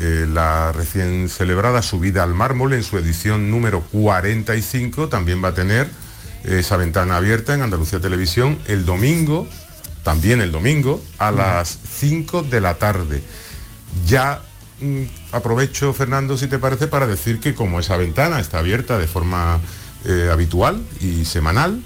eh, 0.00 0.26
la 0.32 0.70
recién 0.70 1.28
celebrada 1.28 1.82
subida 1.82 2.22
al 2.22 2.34
mármol 2.34 2.72
en 2.72 2.84
su 2.84 2.96
edición 2.98 3.50
número 3.50 3.80
45 3.90 5.08
también 5.08 5.42
va 5.42 5.48
a 5.48 5.54
tener 5.54 5.88
esa 6.44 6.76
ventana 6.76 7.16
abierta 7.16 7.52
en 7.54 7.62
Andalucía 7.62 8.00
Televisión 8.00 8.58
el 8.68 8.84
domingo, 8.86 9.48
también 10.04 10.40
el 10.40 10.52
domingo, 10.52 11.02
a 11.18 11.32
las 11.32 11.78
5 11.98 12.44
de 12.44 12.60
la 12.60 12.74
tarde. 12.74 13.22
Ya 14.06 14.40
mm, 14.80 15.02
aprovecho, 15.32 15.92
Fernando, 15.92 16.38
si 16.38 16.46
te 16.46 16.60
parece, 16.60 16.86
para 16.86 17.08
decir 17.08 17.40
que 17.40 17.54
como 17.54 17.80
esa 17.80 17.96
ventana 17.96 18.38
está 18.38 18.60
abierta 18.60 18.98
de 18.98 19.08
forma 19.08 19.60
eh, 20.04 20.28
habitual 20.32 20.80
y 21.00 21.24
semanal, 21.24 21.82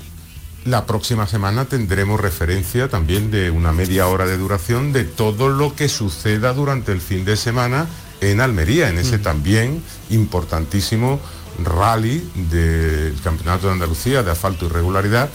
la 0.66 0.84
próxima 0.84 1.26
semana 1.26 1.64
tendremos 1.66 2.20
referencia 2.20 2.88
también 2.88 3.30
de 3.30 3.50
una 3.50 3.72
media 3.72 4.08
hora 4.08 4.26
de 4.26 4.36
duración 4.36 4.92
de 4.92 5.04
todo 5.04 5.48
lo 5.48 5.74
que 5.74 5.88
suceda 5.88 6.52
durante 6.52 6.92
el 6.92 7.00
fin 7.00 7.24
de 7.24 7.36
semana 7.36 7.86
en 8.20 8.40
Almería, 8.40 8.88
en 8.88 8.98
ese 8.98 9.18
mm. 9.18 9.22
también 9.22 9.82
importantísimo 10.10 11.20
rally 11.62 12.28
del 12.50 13.14
Campeonato 13.22 13.68
de 13.68 13.74
Andalucía 13.74 14.22
de 14.22 14.30
asfalto 14.32 14.66
y 14.66 14.68
regularidad 14.68 15.30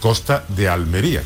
Costa 0.00 0.44
de 0.48 0.68
Almería. 0.68 1.22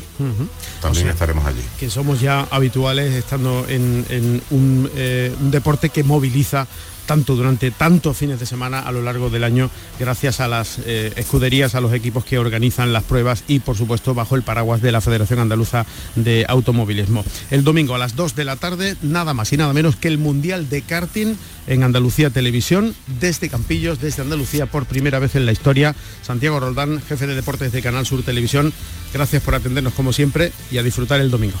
También 0.81 1.07
estaremos 1.07 1.45
allí. 1.45 1.63
Que 1.79 1.89
somos 1.89 2.21
ya 2.21 2.47
habituales 2.51 3.11
estando 3.13 3.65
en, 3.67 4.05
un, 4.51 4.91
eh, 4.95 5.33
un, 5.39 5.49
deporte 5.49 5.89
que 5.89 6.03
moviliza 6.03 6.67
tanto 7.07 7.35
durante 7.35 7.71
tantos 7.71 8.15
fines 8.15 8.39
de 8.39 8.45
semana 8.45 8.81
a 8.81 8.91
lo 8.91 9.01
largo 9.01 9.31
del 9.31 9.43
año, 9.43 9.71
gracias 9.99 10.39
a 10.39 10.47
las 10.47 10.79
eh, 10.85 11.11
escuderías, 11.15 11.73
a 11.73 11.81
los 11.81 11.93
equipos 11.93 12.23
que 12.23 12.37
organizan 12.37 12.93
las 12.93 13.03
pruebas 13.03 13.43
y 13.47 13.59
por 13.59 13.75
supuesto 13.75 14.13
bajo 14.13 14.35
el 14.35 14.43
paraguas 14.43 14.81
de 14.81 14.91
la 14.91 15.01
Federación 15.01 15.39
Andaluza 15.39 15.85
de 16.15 16.45
Automovilismo. 16.47 17.25
El 17.49 17.63
domingo 17.63 17.95
a 17.95 17.97
las 17.97 18.15
2 18.15 18.35
de 18.35 18.45
la 18.45 18.57
tarde, 18.57 18.95
nada 19.01 19.33
más 19.33 19.51
y 19.53 19.57
nada 19.57 19.73
menos 19.73 19.95
que 19.95 20.09
el 20.09 20.19
Mundial 20.19 20.69
de 20.69 20.83
Karting 20.83 21.35
en 21.67 21.83
Andalucía 21.83 22.29
Televisión, 22.29 22.95
desde 23.19 23.49
Campillos, 23.49 23.99
desde 23.99 24.21
Andalucía, 24.21 24.65
por 24.65 24.85
primera 24.85 25.19
vez 25.19 25.35
en 25.35 25.45
la 25.45 25.51
historia. 25.51 25.95
Santiago 26.21 26.59
Roldán, 26.59 27.01
jefe 27.01 27.27
de 27.27 27.35
deportes 27.35 27.71
de 27.71 27.81
Canal 27.81 28.05
Sur 28.05 28.23
Televisión, 28.23 28.73
gracias 29.13 29.41
por 29.41 29.55
atendernos 29.55 29.93
como 29.93 30.13
siempre 30.13 30.51
y 30.71 30.77
a 30.77 30.83
disfrutar 30.83 31.21
el 31.21 31.31
domingo. 31.31 31.57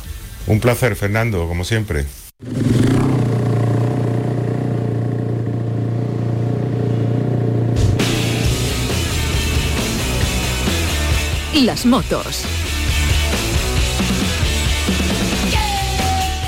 Un 0.47 0.59
placer, 0.59 0.95
Fernando, 0.95 1.47
como 1.47 1.63
siempre. 1.63 2.05
Las 11.67 11.85
motos. 11.85 12.45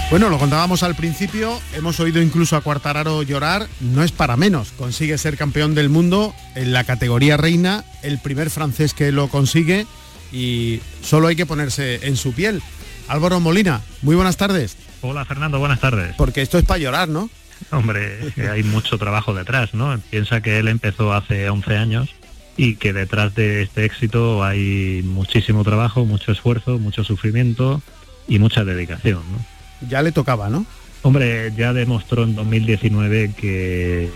Bueno, 0.10 0.30
lo 0.30 0.38
contábamos 0.38 0.82
al 0.82 0.96
principio, 0.96 1.60
hemos 1.74 2.00
oído 2.00 2.22
incluso 2.22 2.56
a 2.56 2.62
Cuartararo 2.62 3.22
llorar, 3.24 3.68
no 3.82 4.02
es 4.02 4.14
para 4.14 4.38
menos, 4.38 4.72
consigue 4.72 5.18
ser 5.18 5.36
campeón 5.36 5.76
del 5.76 5.90
mundo 5.90 6.34
en 6.56 6.72
la 6.72 6.86
categoría 6.86 7.36
reina, 7.36 7.84
el 8.02 8.20
primer 8.20 8.50
francés 8.50 8.94
que 8.94 9.12
lo 9.12 9.28
consigue 9.28 9.86
y 10.32 10.80
solo 11.02 11.28
hay 11.28 11.36
que 11.36 11.46
ponerse 11.46 12.08
en 12.08 12.16
su 12.16 12.32
piel. 12.32 12.62
Álvaro 13.10 13.42
Molina, 13.42 13.82
muy 14.02 14.16
buenas 14.16 14.38
tardes. 14.38 14.78
Hola 15.02 15.26
Fernando, 15.26 15.60
buenas 15.60 15.82
tardes. 15.82 16.16
Porque 16.18 16.42
esto 16.42 16.58
es 16.58 16.64
para 16.64 16.80
llorar, 16.80 17.10
¿no? 17.10 17.30
Hombre, 17.72 18.32
hay 18.50 18.64
mucho 18.64 18.98
trabajo 18.98 19.34
detrás, 19.34 19.74
¿no? 19.74 20.00
Piensa 20.10 20.40
que 20.40 20.60
él 20.60 20.70
empezó 20.70 21.12
hace 21.12 21.50
11 21.50 21.76
años 21.76 22.10
y 22.60 22.76
que 22.76 22.92
detrás 22.92 23.34
de 23.36 23.62
este 23.62 23.86
éxito 23.86 24.44
hay 24.44 25.02
muchísimo 25.06 25.64
trabajo, 25.64 26.04
mucho 26.04 26.34
esfuerzo, 26.34 26.78
mucho 26.78 27.06
sufrimiento 27.06 27.82
y 28.28 28.38
mucha 28.38 28.66
dedicación, 28.66 29.22
¿no? 29.32 29.88
ya 29.88 30.02
le 30.02 30.12
tocaba, 30.12 30.50
¿no? 30.50 30.66
Hombre, 31.02 31.54
ya 31.56 31.72
demostró 31.72 32.24
en 32.24 32.36
2019 32.36 33.32
que, 33.38 34.10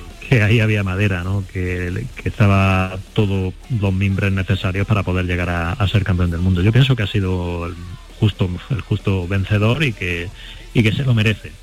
ahí 0.44 0.60
había 0.60 0.84
madera, 0.84 1.24
¿no? 1.24 1.46
Que, 1.54 2.06
estaba 2.26 3.00
todos 3.14 3.54
los 3.80 3.94
mimbres 3.94 4.34
necesarios 4.34 4.86
para 4.86 5.04
poder 5.04 5.26
llegar 5.26 5.50
a, 5.50 5.88
ser 5.88 6.04
campeón 6.04 6.32
del 6.32 6.42
mundo. 6.42 6.62
Yo 6.62 6.74
pienso 6.74 6.98
que 6.98 7.04
ha 7.04 7.08
sido 7.08 7.68
el 7.68 7.76
justo, 8.20 8.50
el 8.72 8.82
justo 8.82 9.26
vencedor 9.26 9.86
y 9.86 9.94
que, 9.94 10.28
y 10.74 10.84
que 10.84 10.92
se 10.92 11.06
lo 11.06 11.14
merece. 11.14 11.54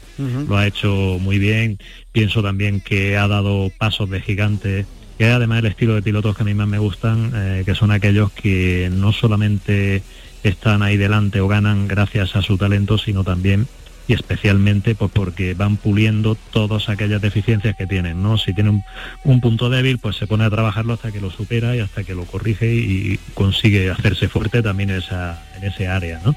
Lo 0.48 0.56
ha 0.56 0.66
hecho 0.66 1.18
muy 1.20 1.38
bien. 1.38 1.78
Pienso 2.12 2.42
también 2.42 2.80
que 2.80 3.18
ha 3.18 3.28
dado 3.28 3.70
pasos 3.78 4.08
de 4.08 4.22
gigante 4.22 4.86
que 5.20 5.26
además 5.26 5.58
el 5.58 5.66
estilo 5.66 5.94
de 5.94 6.00
pilotos 6.00 6.34
que 6.34 6.44
a 6.44 6.46
mí 6.46 6.54
más 6.54 6.66
me 6.66 6.78
gustan, 6.78 7.30
eh, 7.34 7.62
que 7.66 7.74
son 7.74 7.90
aquellos 7.90 8.32
que 8.32 8.88
no 8.90 9.12
solamente 9.12 10.02
están 10.44 10.82
ahí 10.82 10.96
delante 10.96 11.42
o 11.42 11.46
ganan 11.46 11.88
gracias 11.88 12.36
a 12.36 12.40
su 12.40 12.56
talento, 12.56 12.96
sino 12.96 13.22
también 13.22 13.68
y 14.08 14.14
especialmente 14.14 14.94
pues 14.94 15.10
porque 15.12 15.52
van 15.52 15.76
puliendo 15.76 16.36
todas 16.36 16.88
aquellas 16.88 17.20
deficiencias 17.20 17.76
que 17.76 17.86
tienen, 17.86 18.22
¿no? 18.22 18.38
Si 18.38 18.54
tiene 18.54 18.82
un, 19.22 19.40
punto 19.42 19.68
débil, 19.68 19.98
pues 19.98 20.16
se 20.16 20.26
pone 20.26 20.44
a 20.44 20.50
trabajarlo 20.50 20.94
hasta 20.94 21.12
que 21.12 21.20
lo 21.20 21.30
supera 21.30 21.76
y 21.76 21.80
hasta 21.80 22.02
que 22.02 22.14
lo 22.14 22.24
corrige 22.24 22.74
y 22.74 23.18
consigue 23.34 23.90
hacerse 23.90 24.26
fuerte 24.26 24.62
también 24.62 24.88
en, 24.88 24.96
esa, 24.96 25.44
en 25.58 25.64
ese 25.64 25.86
área, 25.86 26.22
¿no? 26.24 26.34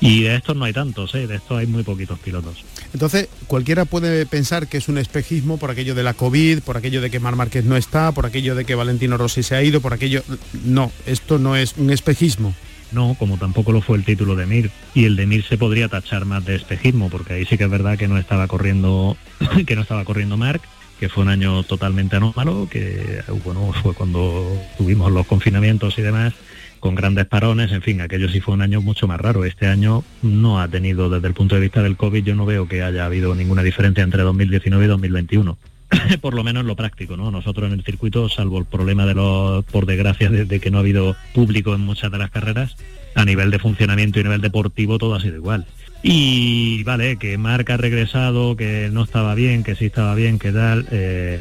Y 0.00 0.22
de 0.22 0.36
estos 0.36 0.56
no 0.56 0.64
hay 0.64 0.72
tantos, 0.72 1.14
¿eh? 1.14 1.26
de 1.26 1.36
estos 1.36 1.58
hay 1.58 1.66
muy 1.66 1.82
poquitos 1.82 2.18
pilotos. 2.18 2.64
Entonces, 2.92 3.28
cualquiera 3.46 3.84
puede 3.84 4.26
pensar 4.26 4.66
que 4.68 4.76
es 4.76 4.88
un 4.88 4.98
espejismo 4.98 5.56
por 5.56 5.70
aquello 5.70 5.94
de 5.94 6.02
la 6.02 6.14
COVID, 6.14 6.60
por 6.60 6.76
aquello 6.76 7.00
de 7.00 7.10
que 7.10 7.20
Mar 7.20 7.36
Márquez 7.36 7.64
no 7.64 7.76
está, 7.76 8.12
por 8.12 8.26
aquello 8.26 8.54
de 8.54 8.64
que 8.64 8.74
Valentino 8.74 9.16
Rossi 9.16 9.42
se 9.42 9.54
ha 9.54 9.62
ido, 9.62 9.80
por 9.80 9.94
aquello... 9.94 10.22
No, 10.64 10.92
esto 11.06 11.38
no 11.38 11.56
es 11.56 11.74
un 11.78 11.90
espejismo. 11.90 12.54
No, 12.92 13.16
como 13.18 13.38
tampoco 13.38 13.72
lo 13.72 13.80
fue 13.80 13.96
el 13.96 14.04
título 14.04 14.36
de 14.36 14.46
Mir. 14.46 14.70
Y 14.94 15.06
el 15.06 15.16
de 15.16 15.26
Mir 15.26 15.44
se 15.44 15.56
podría 15.56 15.88
tachar 15.88 16.26
más 16.26 16.44
de 16.44 16.56
espejismo, 16.56 17.08
porque 17.08 17.32
ahí 17.32 17.46
sí 17.46 17.56
que 17.56 17.64
es 17.64 17.70
verdad 17.70 17.96
que 17.96 18.08
no 18.08 18.18
estaba 18.18 18.46
corriendo, 18.46 19.16
que 19.66 19.74
no 19.74 19.82
estaba 19.82 20.04
corriendo 20.04 20.36
Mark, 20.36 20.60
que 21.00 21.08
fue 21.08 21.24
un 21.24 21.30
año 21.30 21.62
totalmente 21.62 22.16
anómalo, 22.16 22.68
que 22.70 23.22
bueno, 23.44 23.72
fue 23.82 23.94
cuando 23.94 24.46
tuvimos 24.76 25.10
los 25.10 25.26
confinamientos 25.26 25.98
y 25.98 26.02
demás, 26.02 26.34
con 26.82 26.96
grandes 26.96 27.26
parones, 27.26 27.70
en 27.70 27.80
fin, 27.80 28.00
aquello 28.00 28.28
sí 28.28 28.40
fue 28.40 28.54
un 28.54 28.60
año 28.60 28.80
mucho 28.80 29.06
más 29.06 29.20
raro. 29.20 29.44
Este 29.44 29.68
año 29.68 30.02
no 30.20 30.60
ha 30.60 30.66
tenido, 30.66 31.08
desde 31.08 31.28
el 31.28 31.32
punto 31.32 31.54
de 31.54 31.60
vista 31.60 31.80
del 31.80 31.96
COVID, 31.96 32.24
yo 32.24 32.34
no 32.34 32.44
veo 32.44 32.66
que 32.66 32.82
haya 32.82 33.06
habido 33.06 33.36
ninguna 33.36 33.62
diferencia 33.62 34.02
entre 34.02 34.24
2019 34.24 34.84
y 34.84 34.88
2021. 34.88 35.58
por 36.20 36.34
lo 36.34 36.42
menos 36.42 36.64
lo 36.64 36.74
práctico, 36.74 37.16
¿no? 37.16 37.30
Nosotros 37.30 37.70
en 37.70 37.78
el 37.78 37.84
circuito, 37.84 38.28
salvo 38.28 38.58
el 38.58 38.64
problema 38.64 39.06
de 39.06 39.14
los, 39.14 39.64
por 39.66 39.86
desgracia, 39.86 40.28
de, 40.28 40.58
que 40.58 40.70
no 40.72 40.78
ha 40.78 40.80
habido 40.80 41.14
público 41.32 41.72
en 41.72 41.82
muchas 41.82 42.10
de 42.10 42.18
las 42.18 42.32
carreras, 42.32 42.74
a 43.14 43.24
nivel 43.24 43.52
de 43.52 43.60
funcionamiento 43.60 44.18
y 44.18 44.24
nivel 44.24 44.40
deportivo 44.40 44.98
todo 44.98 45.14
ha 45.14 45.20
sido 45.20 45.36
igual. 45.36 45.66
Y 46.02 46.82
vale, 46.82 47.16
que 47.16 47.38
Marca 47.38 47.74
ha 47.74 47.76
regresado, 47.76 48.56
que 48.56 48.90
no 48.92 49.04
estaba 49.04 49.36
bien, 49.36 49.62
que 49.62 49.76
sí 49.76 49.84
estaba 49.84 50.16
bien, 50.16 50.40
que 50.40 50.50
tal. 50.50 50.88
Eh, 50.90 51.40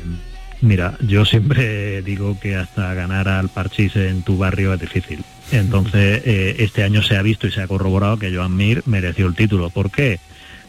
mira, 0.61 0.97
yo 1.01 1.25
siempre 1.25 2.01
digo 2.01 2.39
que 2.39 2.55
hasta 2.55 2.93
ganar 2.93 3.27
al 3.27 3.49
Parchís 3.49 3.95
en 3.95 4.23
tu 4.23 4.37
barrio 4.37 4.73
es 4.73 4.79
difícil. 4.79 5.23
Entonces, 5.51 6.21
eh, 6.25 6.55
este 6.59 6.83
año 6.83 7.01
se 7.01 7.17
ha 7.17 7.21
visto 7.21 7.47
y 7.47 7.51
se 7.51 7.61
ha 7.61 7.67
corroborado 7.67 8.17
que 8.17 8.33
Joan 8.33 8.55
Mir 8.55 8.83
mereció 8.85 9.27
el 9.27 9.35
título. 9.35 9.69
¿Por 9.69 9.91
qué? 9.91 10.19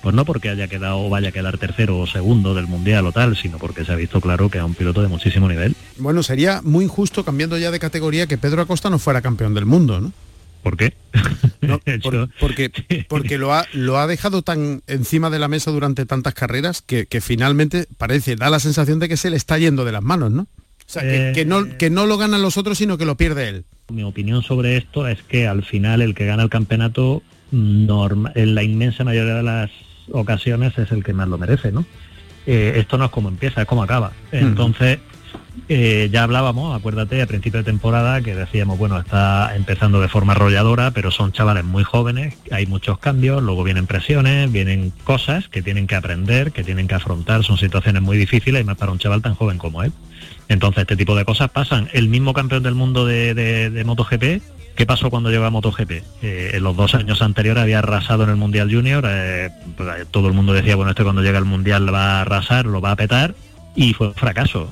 pues 0.02 0.14
no 0.14 0.24
porque 0.24 0.48
haya 0.48 0.66
quedado 0.66 0.98
o 0.98 1.08
vaya 1.08 1.28
a 1.28 1.32
quedar 1.32 1.56
tercero 1.58 1.98
o 1.98 2.06
segundo 2.06 2.54
del 2.54 2.66
mundial 2.66 3.06
o 3.06 3.12
tal, 3.12 3.36
sino 3.36 3.58
porque 3.58 3.84
se 3.84 3.92
ha 3.92 3.96
visto 3.96 4.20
claro 4.20 4.50
que 4.50 4.58
es 4.58 4.64
un 4.64 4.74
piloto 4.74 5.00
de 5.00 5.08
muchísimo 5.08 5.48
nivel. 5.48 5.76
Bueno, 5.96 6.22
sería 6.24 6.60
muy 6.62 6.84
injusto 6.84 7.24
cambiando 7.24 7.56
ya 7.56 7.70
de 7.70 7.78
categoría 7.78 8.26
que 8.26 8.36
Pedro 8.36 8.62
Acosta 8.62 8.90
no 8.90 8.98
fuera 8.98 9.22
campeón 9.22 9.54
del 9.54 9.64
mundo, 9.64 10.00
¿no? 10.00 10.12
¿Por 10.62 10.76
qué? 10.76 10.94
porque 12.40 12.70
porque 13.08 13.38
lo, 13.38 13.52
ha, 13.52 13.66
lo 13.72 13.98
ha 13.98 14.06
dejado 14.06 14.42
tan 14.42 14.82
encima 14.86 15.28
de 15.30 15.38
la 15.38 15.48
mesa 15.48 15.70
durante 15.70 16.06
tantas 16.06 16.34
carreras 16.34 16.82
que, 16.82 17.06
finalmente 17.20 17.86
parece, 17.98 18.36
da 18.36 18.50
la 18.50 18.60
sensación 18.60 18.98
de 18.98 19.08
que 19.08 19.16
se 19.16 19.30
le 19.30 19.36
está 19.36 19.58
yendo 19.58 19.84
de 19.84 19.92
las 19.92 20.02
manos, 20.02 20.30
¿no? 20.30 20.42
O 20.42 20.92
sea, 20.92 21.02
que, 21.32 21.44
no, 21.46 21.60
eh, 21.60 21.76
que 21.78 21.90
no 21.90 22.06
lo 22.06 22.18
ganan 22.18 22.42
los 22.42 22.56
otros, 22.56 22.78
sino 22.78 22.98
que 22.98 23.04
lo 23.04 23.16
pierde 23.16 23.48
él. 23.48 23.64
Mi 23.90 24.02
opinión 24.02 24.42
sobre 24.42 24.76
esto 24.76 25.08
es 25.08 25.22
que 25.22 25.46
al 25.46 25.64
final 25.64 26.02
el 26.02 26.14
que 26.14 26.26
gana 26.26 26.42
el 26.42 26.50
campeonato, 26.50 27.22
norma, 27.50 28.32
en 28.34 28.54
la 28.54 28.62
inmensa 28.62 29.04
mayoría 29.04 29.34
de 29.34 29.42
las 29.42 29.70
ocasiones 30.10 30.76
es 30.78 30.92
el 30.92 31.02
que 31.02 31.12
más 31.12 31.28
lo 31.28 31.38
merece, 31.38 31.72
¿no? 31.72 31.84
Eh, 32.46 32.74
esto 32.76 32.98
no 32.98 33.06
es 33.06 33.10
como 33.10 33.28
empieza, 33.28 33.62
es 33.62 33.68
como 33.68 33.82
acaba. 33.82 34.12
Entonces, 34.32 34.98
eh, 35.68 36.08
ya 36.10 36.22
hablábamos, 36.22 36.74
acuérdate, 36.76 37.22
a 37.22 37.26
principio 37.26 37.58
de 37.58 37.64
temporada 37.64 38.20
que 38.22 38.34
decíamos, 38.34 38.78
bueno, 38.78 38.98
está 38.98 39.54
empezando 39.54 40.00
de 40.00 40.08
forma 40.08 40.32
arrolladora, 40.32 40.90
pero 40.90 41.10
son 41.10 41.32
chavales 41.32 41.64
muy 41.64 41.84
jóvenes, 41.84 42.34
hay 42.50 42.66
muchos 42.66 42.98
cambios, 42.98 43.42
luego 43.42 43.62
vienen 43.62 43.86
presiones, 43.86 44.50
vienen 44.50 44.92
cosas 45.04 45.48
que 45.48 45.62
tienen 45.62 45.86
que 45.86 45.94
aprender, 45.94 46.52
que 46.52 46.64
tienen 46.64 46.88
que 46.88 46.94
afrontar, 46.94 47.44
son 47.44 47.58
situaciones 47.58 48.02
muy 48.02 48.16
difíciles 48.16 48.60
y 48.62 48.64
más 48.64 48.76
para 48.76 48.92
un 48.92 48.98
chaval 48.98 49.22
tan 49.22 49.34
joven 49.34 49.58
como 49.58 49.82
él. 49.82 49.92
Entonces, 50.48 50.82
este 50.82 50.96
tipo 50.96 51.14
de 51.14 51.24
cosas 51.24 51.50
pasan. 51.50 51.88
El 51.92 52.08
mismo 52.08 52.32
campeón 52.34 52.62
del 52.62 52.74
mundo 52.74 53.06
de, 53.06 53.82
MotoGP 53.86 54.42
¿Qué 54.74 54.86
pasó 54.86 55.10
cuando 55.10 55.30
llegó 55.30 55.44
a 55.44 55.50
MotoGP? 55.50 55.90
Eh, 56.22 56.50
en 56.54 56.62
los 56.62 56.74
dos 56.74 56.94
años 56.94 57.20
anteriores 57.20 57.62
había 57.62 57.80
arrasado 57.80 58.24
en 58.24 58.30
el 58.30 58.36
Mundial 58.36 58.72
Junior, 58.72 59.04
eh, 59.06 59.50
pues, 59.76 60.06
todo 60.10 60.28
el 60.28 60.32
mundo 60.32 60.54
decía, 60.54 60.76
bueno, 60.76 60.92
este 60.92 61.02
cuando 61.02 61.20
llega 61.20 61.36
al 61.36 61.44
Mundial 61.44 61.92
va 61.92 62.18
a 62.18 62.20
arrasar, 62.22 62.64
lo 62.64 62.80
va 62.80 62.92
a 62.92 62.96
petar, 62.96 63.34
y 63.76 63.92
fue 63.92 64.08
un 64.08 64.14
fracaso, 64.14 64.70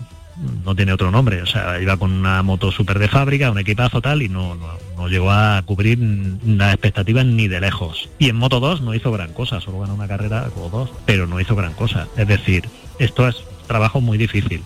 no 0.64 0.74
tiene 0.74 0.92
otro 0.92 1.10
nombre, 1.10 1.42
o 1.42 1.46
sea, 1.46 1.80
iba 1.80 1.96
con 1.96 2.12
una 2.12 2.42
moto 2.42 2.72
súper 2.72 2.98
de 2.98 3.08
fábrica, 3.08 3.50
un 3.50 3.58
equipazo 3.58 4.00
tal, 4.00 4.22
y 4.22 4.28
no, 4.28 4.56
no, 4.96 5.08
llegó 5.08 5.30
a 5.30 5.62
cubrir 5.64 5.98
las 6.46 6.74
expectativas 6.74 7.24
ni 7.26 7.48
de 7.48 7.60
lejos. 7.60 8.08
Y 8.18 8.28
en 8.28 8.36
Moto 8.36 8.60
2 8.60 8.82
no 8.82 8.94
hizo 8.94 9.12
gran 9.12 9.32
cosa, 9.32 9.60
solo 9.60 9.80
ganó 9.80 9.94
una 9.94 10.08
carrera 10.08 10.48
o 10.56 10.68
dos, 10.68 10.90
pero 11.06 11.26
no 11.26 11.40
hizo 11.40 11.56
gran 11.56 11.72
cosa. 11.72 12.06
Es 12.16 12.28
decir, 12.28 12.68
esto 12.98 13.26
es 13.28 13.36
trabajo 13.66 14.00
muy 14.00 14.18
difícil. 14.18 14.62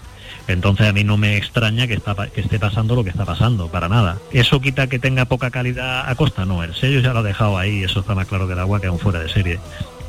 Entonces 0.47 0.87
a 0.87 0.93
mí 0.93 1.05
no 1.05 1.17
me 1.17 1.37
extraña 1.37 1.87
que, 1.87 1.95
está, 1.95 2.15
que 2.29 2.43
esté 2.43 2.59
pasando 2.59 2.95
lo 2.95 3.03
que 3.03 3.11
está 3.11 3.25
pasando, 3.25 3.69
para 3.69 3.89
nada. 3.89 4.19
¿Eso 4.33 4.61
quita 4.61 4.89
que 4.89 4.99
tenga 4.99 5.25
poca 5.25 5.51
calidad 5.51 6.09
a 6.09 6.15
costa? 6.17 6.45
No, 6.45 6.63
el 6.63 6.75
sello 6.75 7.01
ya 7.01 7.13
lo 7.13 7.21
ha 7.21 7.23
dejado 7.23 7.57
ahí, 7.57 7.83
eso 7.83 8.01
está 8.01 8.15
más 8.15 8.27
claro 8.27 8.47
que 8.47 8.53
el 8.53 8.59
agua 8.59 8.81
que 8.81 8.89
aún 8.89 8.99
fuera 8.99 9.21
de 9.21 9.29
serie. 9.29 9.59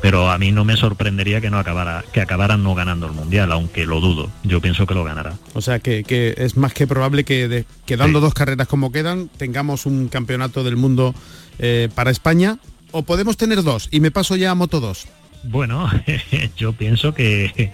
Pero 0.00 0.30
a 0.30 0.38
mí 0.38 0.52
no 0.52 0.64
me 0.64 0.76
sorprendería 0.76 1.40
que 1.40 1.50
no 1.50 1.58
acabara, 1.58 2.04
que 2.12 2.20
acabaran 2.20 2.62
no 2.62 2.74
ganando 2.74 3.06
el 3.06 3.12
mundial, 3.12 3.50
aunque 3.52 3.86
lo 3.86 4.00
dudo. 4.00 4.30
Yo 4.44 4.60
pienso 4.60 4.86
que 4.86 4.94
lo 4.94 5.04
ganará. 5.04 5.34
O 5.54 5.60
sea 5.60 5.78
que, 5.78 6.34
es 6.36 6.56
más 6.56 6.72
que 6.72 6.86
probable 6.86 7.24
que 7.24 7.64
quedando 7.86 8.20
dos 8.20 8.34
carreras 8.34 8.68
como 8.68 8.92
quedan, 8.92 9.28
tengamos 9.28 9.86
un 9.86 10.08
campeonato 10.08 10.64
del 10.64 10.76
mundo 10.76 11.14
eh, 11.58 11.88
para 11.94 12.10
España. 12.10 12.58
O 12.92 13.02
podemos 13.02 13.36
tener 13.36 13.62
dos, 13.62 13.88
y 13.90 14.00
me 14.00 14.10
paso 14.10 14.36
ya 14.36 14.52
a 14.52 14.54
Moto 14.54 14.80
2. 14.80 15.06
Bueno, 15.44 15.90
yo 16.56 16.72
pienso 16.72 17.12
que 17.14 17.72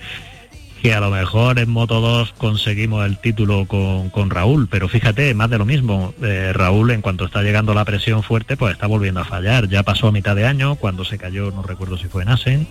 que 0.82 0.92
a 0.92 1.00
lo 1.00 1.10
mejor 1.10 1.60
en 1.60 1.70
Moto 1.70 2.00
2 2.00 2.32
conseguimos 2.32 3.06
el 3.06 3.16
título 3.18 3.66
con, 3.66 4.30
Raúl, 4.30 4.66
pero 4.68 4.88
fíjate, 4.88 5.32
más 5.32 5.48
de 5.48 5.58
lo 5.58 5.64
mismo. 5.64 6.12
Eh, 6.20 6.52
Raúl, 6.52 6.90
en 6.90 7.02
cuanto 7.02 7.24
está 7.24 7.40
llegando 7.42 7.72
la 7.72 7.84
presión 7.84 8.24
fuerte, 8.24 8.56
pues 8.56 8.72
está 8.72 8.88
volviendo 8.88 9.20
a 9.20 9.24
fallar. 9.24 9.68
Ya 9.68 9.84
pasó 9.84 10.08
a 10.08 10.12
mitad 10.12 10.34
de 10.34 10.44
año, 10.44 10.74
cuando 10.74 11.04
se 11.04 11.18
cayó, 11.18 11.52
no 11.52 11.62
recuerdo 11.62 11.96
si 11.98 12.08
fue 12.08 12.24
en 12.24 12.30
Asen, 12.30 12.66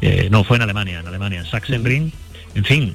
eh, 0.00 0.28
no, 0.30 0.44
fue 0.44 0.58
en 0.58 0.62
Alemania, 0.62 1.00
en 1.00 1.08
Alemania, 1.08 1.40
en 1.40 1.46
Sachsenring. 1.46 2.12
En 2.54 2.64
fin, 2.64 2.94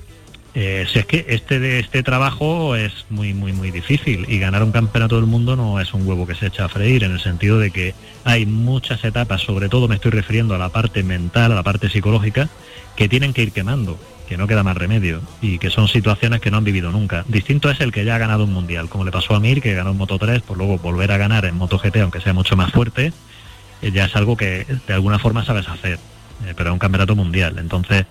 eh, 0.55 0.85
si 0.89 0.99
es 0.99 1.05
que 1.07 1.25
este 1.27 1.59
de 1.59 1.79
este 1.79 2.01
trabajo 2.01 2.77
es 2.77 3.05
muy 3.09 3.33
muy 3.33 3.51
muy 3.51 3.69
difícil 3.69 4.25
y 4.29 4.39
ganar 4.39 4.63
un 4.63 4.71
campeonato 4.71 5.15
del 5.15 5.25
mundo 5.25 5.55
no 5.55 5.79
es 5.79 5.93
un 5.93 6.07
huevo 6.07 6.25
que 6.25 6.35
se 6.35 6.45
echa 6.45 6.65
a 6.65 6.69
freír 6.69 7.03
en 7.03 7.11
el 7.11 7.19
sentido 7.19 7.59
de 7.59 7.71
que 7.71 7.95
hay 8.23 8.45
muchas 8.45 9.03
etapas, 9.03 9.41
sobre 9.41 9.67
todo 9.67 9.89
me 9.89 9.95
estoy 9.95 10.11
refiriendo 10.11 10.55
a 10.55 10.57
la 10.57 10.69
parte 10.69 11.03
mental, 11.03 11.51
a 11.51 11.55
la 11.55 11.63
parte 11.63 11.89
psicológica, 11.89 12.49
que 12.95 13.09
tienen 13.09 13.33
que 13.33 13.43
ir 13.43 13.51
quemando 13.51 13.99
que 14.33 14.37
no 14.37 14.47
queda 14.47 14.63
más 14.63 14.75
remedio 14.75 15.21
y 15.43 15.59
que 15.59 15.69
son 15.69 15.87
situaciones 15.87 16.41
que 16.41 16.49
no 16.49 16.57
han 16.57 16.63
vivido 16.63 16.89
nunca. 16.89 17.23
Distinto 17.27 17.69
es 17.69 17.79
el 17.81 17.91
que 17.91 18.03
ya 18.03 18.15
ha 18.15 18.17
ganado 18.17 18.45
un 18.45 18.51
mundial, 18.51 18.89
como 18.89 19.05
le 19.05 19.11
pasó 19.11 19.35
a 19.35 19.39
Mir, 19.39 19.61
que 19.61 19.75
ganó 19.75 19.91
en 19.91 19.97
Moto 19.97 20.17
3, 20.17 20.41
por 20.41 20.57
luego 20.57 20.79
volver 20.79 21.11
a 21.11 21.17
ganar 21.17 21.45
en 21.45 21.55
Moto 21.55 21.77
GP, 21.77 21.97
aunque 21.97 22.19
sea 22.19 22.33
mucho 22.33 22.55
más 22.55 22.71
fuerte, 22.71 23.13
eh, 23.83 23.91
ya 23.91 24.05
es 24.05 24.15
algo 24.15 24.35
que 24.35 24.65
de 24.87 24.93
alguna 24.95 25.19
forma 25.19 25.45
sabes 25.45 25.69
hacer, 25.69 25.99
eh, 26.47 26.55
pero 26.57 26.71
es 26.71 26.73
un 26.73 26.79
campeonato 26.79 27.15
mundial. 27.15 27.59
Entonces, 27.59 28.07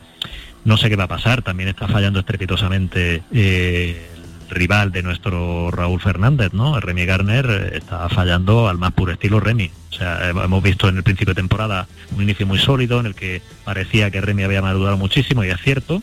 no 0.64 0.76
sé 0.76 0.88
qué 0.88 0.94
va 0.94 1.04
a 1.04 1.08
pasar, 1.08 1.42
también 1.42 1.68
está 1.68 1.88
fallando 1.88 2.20
estrepitosamente 2.20 3.24
eh, 3.32 4.11
rival 4.52 4.92
de 4.92 5.02
nuestro 5.02 5.70
Raúl 5.70 6.00
Fernández, 6.00 6.52
¿no? 6.52 6.78
Remy 6.78 7.06
Garner 7.06 7.46
eh, 7.50 7.78
está 7.78 8.08
fallando 8.08 8.68
al 8.68 8.78
más 8.78 8.92
puro 8.92 9.12
estilo 9.12 9.40
Remy. 9.40 9.70
O 9.90 9.94
sea, 9.94 10.28
hemos 10.28 10.62
visto 10.62 10.88
en 10.88 10.96
el 10.96 11.02
principio 11.02 11.34
de 11.34 11.40
temporada 11.40 11.86
un 12.14 12.22
inicio 12.22 12.46
muy 12.46 12.58
sólido 12.58 13.00
en 13.00 13.06
el 13.06 13.14
que 13.14 13.42
parecía 13.64 14.10
que 14.10 14.20
Remy 14.20 14.44
había 14.44 14.62
madurado 14.62 14.96
muchísimo 14.96 15.44
y 15.44 15.50
es 15.50 15.60
cierto, 15.60 16.02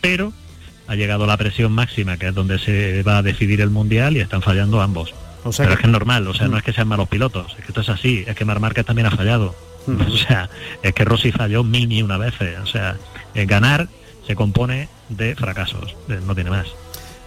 pero 0.00 0.32
ha 0.86 0.94
llegado 0.94 1.26
la 1.26 1.36
presión 1.36 1.72
máxima, 1.72 2.16
que 2.16 2.28
es 2.28 2.34
donde 2.34 2.58
se 2.58 3.02
va 3.02 3.18
a 3.18 3.22
decidir 3.22 3.60
el 3.60 3.70
mundial 3.70 4.16
y 4.16 4.20
están 4.20 4.42
fallando 4.42 4.80
ambos. 4.80 5.14
O 5.44 5.52
sea 5.52 5.64
Pero 5.64 5.74
es 5.74 5.80
que 5.80 5.86
es 5.86 5.92
normal, 5.92 6.26
o 6.26 6.34
sea, 6.34 6.46
no 6.46 6.54
mm. 6.54 6.58
es 6.58 6.62
que 6.62 6.72
sean 6.72 6.88
malos 6.88 7.08
pilotos, 7.08 7.52
es 7.58 7.64
que 7.64 7.68
esto 7.68 7.80
es 7.82 7.88
así, 7.88 8.24
es 8.26 8.34
que 8.34 8.44
Mar 8.44 8.60
Márquez 8.60 8.86
también 8.86 9.06
ha 9.06 9.10
fallado. 9.10 9.54
Mm. 9.86 10.00
O 10.10 10.16
sea, 10.16 10.48
es 10.82 10.94
que 10.94 11.04
Rossi 11.04 11.32
falló 11.32 11.62
mini 11.64 12.02
una 12.02 12.16
vez, 12.16 12.34
eh, 12.40 12.56
o 12.62 12.66
sea, 12.66 12.96
ganar 13.34 13.88
se 14.26 14.34
compone 14.34 14.88
de 15.10 15.34
fracasos, 15.34 15.94
eh, 16.08 16.20
no 16.26 16.34
tiene 16.34 16.50
más. 16.50 16.68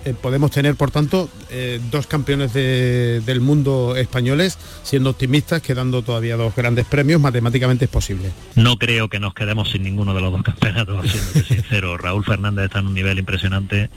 Eh, 0.08 0.14
podemos 0.14 0.52
tener, 0.52 0.76
por 0.76 0.90
tanto, 0.90 1.30
eh, 1.50 1.82
dos 1.92 2.08
campeones 2.08 2.54
del 2.54 3.42
mundo 3.42 3.98
españoles, 3.98 4.58
siendo 4.84 5.10
optimistas, 5.10 5.62
quedando 5.62 6.02
todavía 6.02 6.38
dos 6.38 6.56
grandes 6.56 6.86
premios, 6.86 7.20
matemáticamente 7.20 7.86
es 7.86 7.92
posible. 7.92 8.32
No 8.56 8.78
creo 8.78 9.10
que 9.10 9.20
nos 9.20 9.34
quedemos 9.34 9.70
sin 9.70 9.84
ninguno 9.84 10.14
de 10.14 10.22
los 10.22 10.32
dos 10.32 10.44
campeonatos, 10.44 11.12
siendo 11.12 11.46
sincero. 11.46 11.98
Raúl 11.98 12.24
Fernández 12.24 12.66
está 12.66 12.80
en 12.80 12.88
un 12.88 12.94
nivel 12.94 13.20
impresionante 13.20 13.90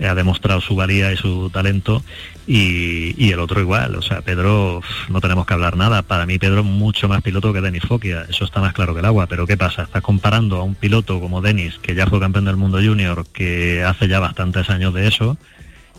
ha 0.00 0.14
demostrado 0.14 0.60
su 0.60 0.74
valía 0.74 1.12
y 1.12 1.16
su 1.16 1.50
talento 1.50 2.02
y, 2.46 3.30
el 3.30 3.40
otro 3.40 3.60
igual, 3.60 3.96
o 3.96 4.02
sea, 4.02 4.22
Pedro 4.22 4.80
no 5.08 5.20
tenemos 5.20 5.46
que 5.46 5.54
hablar 5.54 5.76
nada, 5.76 6.02
para 6.02 6.26
mí 6.26 6.38
Pedro 6.38 6.60
es 6.60 6.66
mucho 6.66 7.08
más 7.08 7.22
piloto 7.22 7.52
que 7.52 7.60
Denis 7.60 7.84
Fokia, 7.84 8.26
eso 8.28 8.44
está 8.44 8.60
más 8.60 8.72
claro 8.74 8.94
que 8.94 9.00
el 9.00 9.06
agua, 9.06 9.26
pero 9.26 9.46
¿qué 9.46 9.56
pasa? 9.56 9.82
Estás 9.82 10.02
comparando 10.02 10.56
a 10.56 10.62
un 10.62 10.74
piloto 10.74 11.20
como 11.20 11.40
Denis, 11.40 11.78
que 11.78 11.94
ya 11.94 12.06
fue 12.06 12.20
campeón 12.20 12.44
del 12.44 12.56
mundo 12.56 12.78
junior, 12.78 13.26
que 13.32 13.82
hace 13.82 14.08
ya 14.08 14.20
bastantes 14.20 14.70
años 14.70 14.94
de 14.94 15.08
eso, 15.08 15.36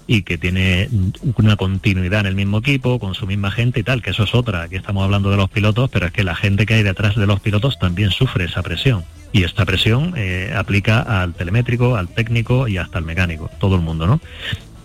y 0.08 0.22
que 0.22 0.38
tiene 0.38 0.90
una 1.36 1.56
continuidad 1.56 2.22
en 2.22 2.26
el 2.28 2.36
mismo 2.36 2.60
equipo, 2.60 3.00
con 3.00 3.16
su 3.16 3.26
misma 3.26 3.52
gente 3.52 3.80
y 3.80 3.84
tal, 3.84 4.02
que 4.02 4.12
eso 4.12 4.24
es 4.24 4.36
otra. 4.36 4.64
Aquí 4.64 4.76
estamos 4.76 5.04
hablando 5.04 5.32
de 5.32 5.38
los 5.38 5.50
pilotos, 5.50 5.90
pero 5.90 6.06
es 6.06 6.12
que 6.12 6.24
la 6.24 6.36
gente 6.36 6.66
que 6.66 6.76
hay 6.76 6.84
detrás 6.84 7.16
de 7.16 7.26
los 7.26 7.40
pilotos 7.40 7.80
también 7.80 8.12
sufre 8.12 8.46
esa 8.46 8.62
presión. 8.62 9.04
Y 9.32 9.44
esta 9.44 9.66
presión 9.66 10.14
eh, 10.16 10.54
aplica 10.56 11.02
al 11.02 11.34
telemétrico, 11.34 11.96
al 11.96 12.08
técnico 12.08 12.68
y 12.68 12.78
hasta 12.78 13.00
al 13.00 13.06
mecánico, 13.06 13.50
todo 13.60 13.76
el 13.76 13.82
mundo, 13.82 14.06
¿no? 14.08 14.22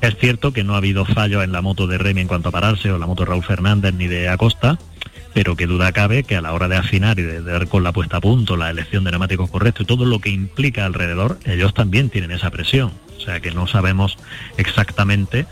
Es 0.00 0.16
cierto 0.16 0.52
que 0.52 0.64
no 0.64 0.74
ha 0.74 0.78
habido 0.78 1.04
fallo 1.04 1.42
en 1.42 1.52
la 1.52 1.60
moto 1.60 1.86
de 1.86 1.98
Remy 1.98 2.22
en 2.22 2.28
cuanto 2.28 2.48
a 2.48 2.52
pararse, 2.52 2.90
o 2.90 2.98
la 2.98 3.06
moto 3.06 3.24
de 3.24 3.30
Raúl 3.30 3.44
Fernández 3.44 3.94
ni 3.94 4.06
de 4.06 4.28
Acosta, 4.28 4.78
pero 5.34 5.56
que 5.56 5.66
duda 5.66 5.92
cabe 5.92 6.24
que 6.24 6.36
a 6.36 6.40
la 6.40 6.52
hora 6.52 6.68
de 6.68 6.76
afinar 6.76 7.18
y 7.18 7.22
de 7.22 7.42
dar 7.42 7.68
con 7.68 7.82
la 7.82 7.92
puesta 7.92 8.16
a 8.16 8.20
punto, 8.20 8.56
la 8.56 8.70
elección 8.70 9.04
de 9.04 9.10
neumáticos 9.10 9.50
correctos 9.50 9.84
y 9.84 9.86
todo 9.86 10.04
lo 10.04 10.18
que 10.18 10.30
implica 10.30 10.86
alrededor, 10.86 11.38
ellos 11.44 11.74
también 11.74 12.08
tienen 12.08 12.30
esa 12.30 12.50
presión. 12.50 12.92
O 13.18 13.20
sea 13.20 13.40
que 13.40 13.50
no 13.50 13.66
sabemos 13.66 14.16
exactamente 14.56 15.46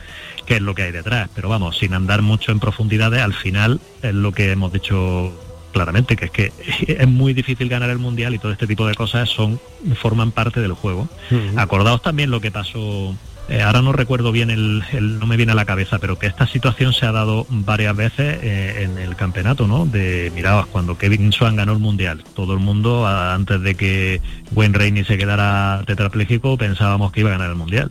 qué 0.46 0.56
es 0.56 0.62
lo 0.62 0.74
que 0.74 0.84
hay 0.84 0.92
detrás. 0.92 1.28
Pero 1.34 1.50
vamos, 1.50 1.78
sin 1.78 1.92
andar 1.92 2.22
mucho 2.22 2.50
en 2.50 2.60
profundidades, 2.60 3.20
al 3.20 3.34
final 3.34 3.80
es 4.02 4.14
lo 4.14 4.32
que 4.32 4.50
hemos 4.50 4.72
dicho 4.72 5.38
claramente, 5.72 6.16
que 6.16 6.24
es 6.24 6.30
que 6.30 6.52
es 6.86 7.08
muy 7.08 7.34
difícil 7.34 7.68
ganar 7.68 7.90
el 7.90 7.98
mundial 7.98 8.34
y 8.34 8.38
todo 8.38 8.52
este 8.52 8.66
tipo 8.66 8.86
de 8.86 8.94
cosas 8.94 9.28
son 9.28 9.60
forman 9.96 10.32
parte 10.32 10.60
del 10.60 10.72
juego. 10.72 11.08
Acordaos 11.56 12.00
también 12.00 12.30
lo 12.30 12.40
que 12.40 12.50
pasó 12.50 13.14
eh, 13.48 13.62
ahora 13.62 13.80
no 13.80 13.92
recuerdo 13.92 14.30
bien 14.30 14.50
el, 14.50 14.82
no 15.18 15.26
me 15.26 15.36
viene 15.36 15.52
a 15.52 15.54
la 15.54 15.64
cabeza, 15.64 15.98
pero 15.98 16.18
que 16.18 16.26
esta 16.26 16.46
situación 16.46 16.92
se 16.92 17.06
ha 17.06 17.12
dado 17.12 17.46
varias 17.48 17.96
veces 17.96 18.38
eh, 18.42 18.82
en 18.82 18.98
el 18.98 19.16
campeonato, 19.16 19.66
¿no? 19.66 19.86
De 19.86 20.30
mirabas 20.34 20.66
cuando 20.66 20.98
Kevin 20.98 21.32
Swan 21.32 21.56
ganó 21.56 21.72
el 21.72 21.78
mundial, 21.78 22.24
todo 22.34 22.52
el 22.52 22.60
mundo 22.60 23.06
antes 23.06 23.60
de 23.62 23.74
que 23.74 24.20
Wayne 24.52 24.76
Rainey 24.76 25.04
se 25.04 25.16
quedara 25.16 25.82
tetrapléjico 25.86 26.58
pensábamos 26.58 27.12
que 27.12 27.20
iba 27.20 27.30
a 27.30 27.32
ganar 27.32 27.50
el 27.50 27.56
mundial. 27.56 27.90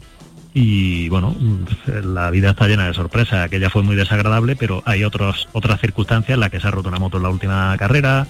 Y 0.54 1.08
bueno, 1.10 1.36
la 1.86 2.32
vida 2.32 2.50
está 2.50 2.68
llena 2.68 2.88
de 2.88 2.94
sorpresas. 2.96 3.46
Aquella 3.46 3.70
fue 3.70 3.84
muy 3.84 3.96
desagradable, 3.96 4.56
pero 4.56 4.82
hay 4.86 5.04
otros, 5.04 5.48
otras 5.52 5.80
circunstancias 5.80 6.34
en 6.34 6.40
las 6.40 6.50
que 6.50 6.60
se 6.60 6.68
ha 6.68 6.72
roto 6.72 6.90
una 6.90 6.98
moto 6.98 7.18
en 7.18 7.24
la 7.24 7.30
última 7.30 7.76
carrera. 7.78 8.26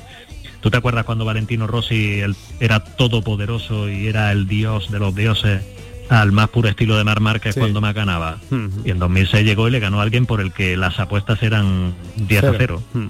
¿Tú 0.60 0.70
te 0.70 0.76
acuerdas 0.76 1.06
cuando 1.06 1.24
Valentino 1.24 1.68
Rossi 1.68 2.22
era 2.60 2.84
todopoderoso 2.84 3.90
y 3.90 4.08
era 4.08 4.32
el 4.34 4.46
dios 4.46 4.92
de 4.92 5.00
los 5.00 5.16
dioses? 5.16 5.62
Al 6.10 6.32
más 6.32 6.50
puro 6.50 6.70
estilo 6.70 6.98
de 6.98 7.04
Mar 7.04 7.20
Márquez 7.20 7.56
cuando 7.56 7.82
me 7.82 7.92
ganaba. 7.94 8.40
Y 8.84 8.92
en 8.92 9.00
2006 9.00 9.46
llegó 9.46 9.68
y 9.68 9.72
le 9.72 9.80
ganó 9.80 10.00
a 10.00 10.04
alguien 10.04 10.26
por 10.26 10.42
el 10.42 10.52
que 10.52 10.78
las 10.78 11.00
apuestas 11.00 11.42
eran 11.44 11.96
10 12.16 12.44
a 12.44 12.54
0. 12.58 12.84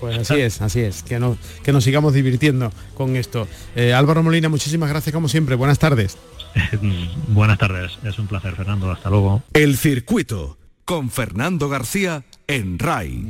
Pues 0.00 0.18
así 0.18 0.38
es, 0.38 0.60
así 0.60 0.80
es, 0.80 1.02
que, 1.02 1.18
no, 1.18 1.38
que 1.62 1.72
nos 1.72 1.82
sigamos 1.82 2.12
divirtiendo 2.12 2.70
con 2.92 3.16
esto. 3.16 3.48
Eh, 3.74 3.94
Álvaro 3.94 4.22
Molina, 4.22 4.50
muchísimas 4.50 4.90
gracias 4.90 5.14
como 5.14 5.30
siempre, 5.30 5.54
buenas 5.54 5.78
tardes. 5.78 6.18
buenas 7.28 7.56
tardes, 7.56 7.98
es 8.04 8.18
un 8.18 8.26
placer 8.26 8.54
Fernando, 8.54 8.90
hasta 8.90 9.08
luego. 9.08 9.42
El 9.54 9.78
circuito 9.78 10.58
con 10.84 11.08
Fernando 11.08 11.70
García 11.70 12.22
en 12.46 12.78
RAI. 12.78 13.24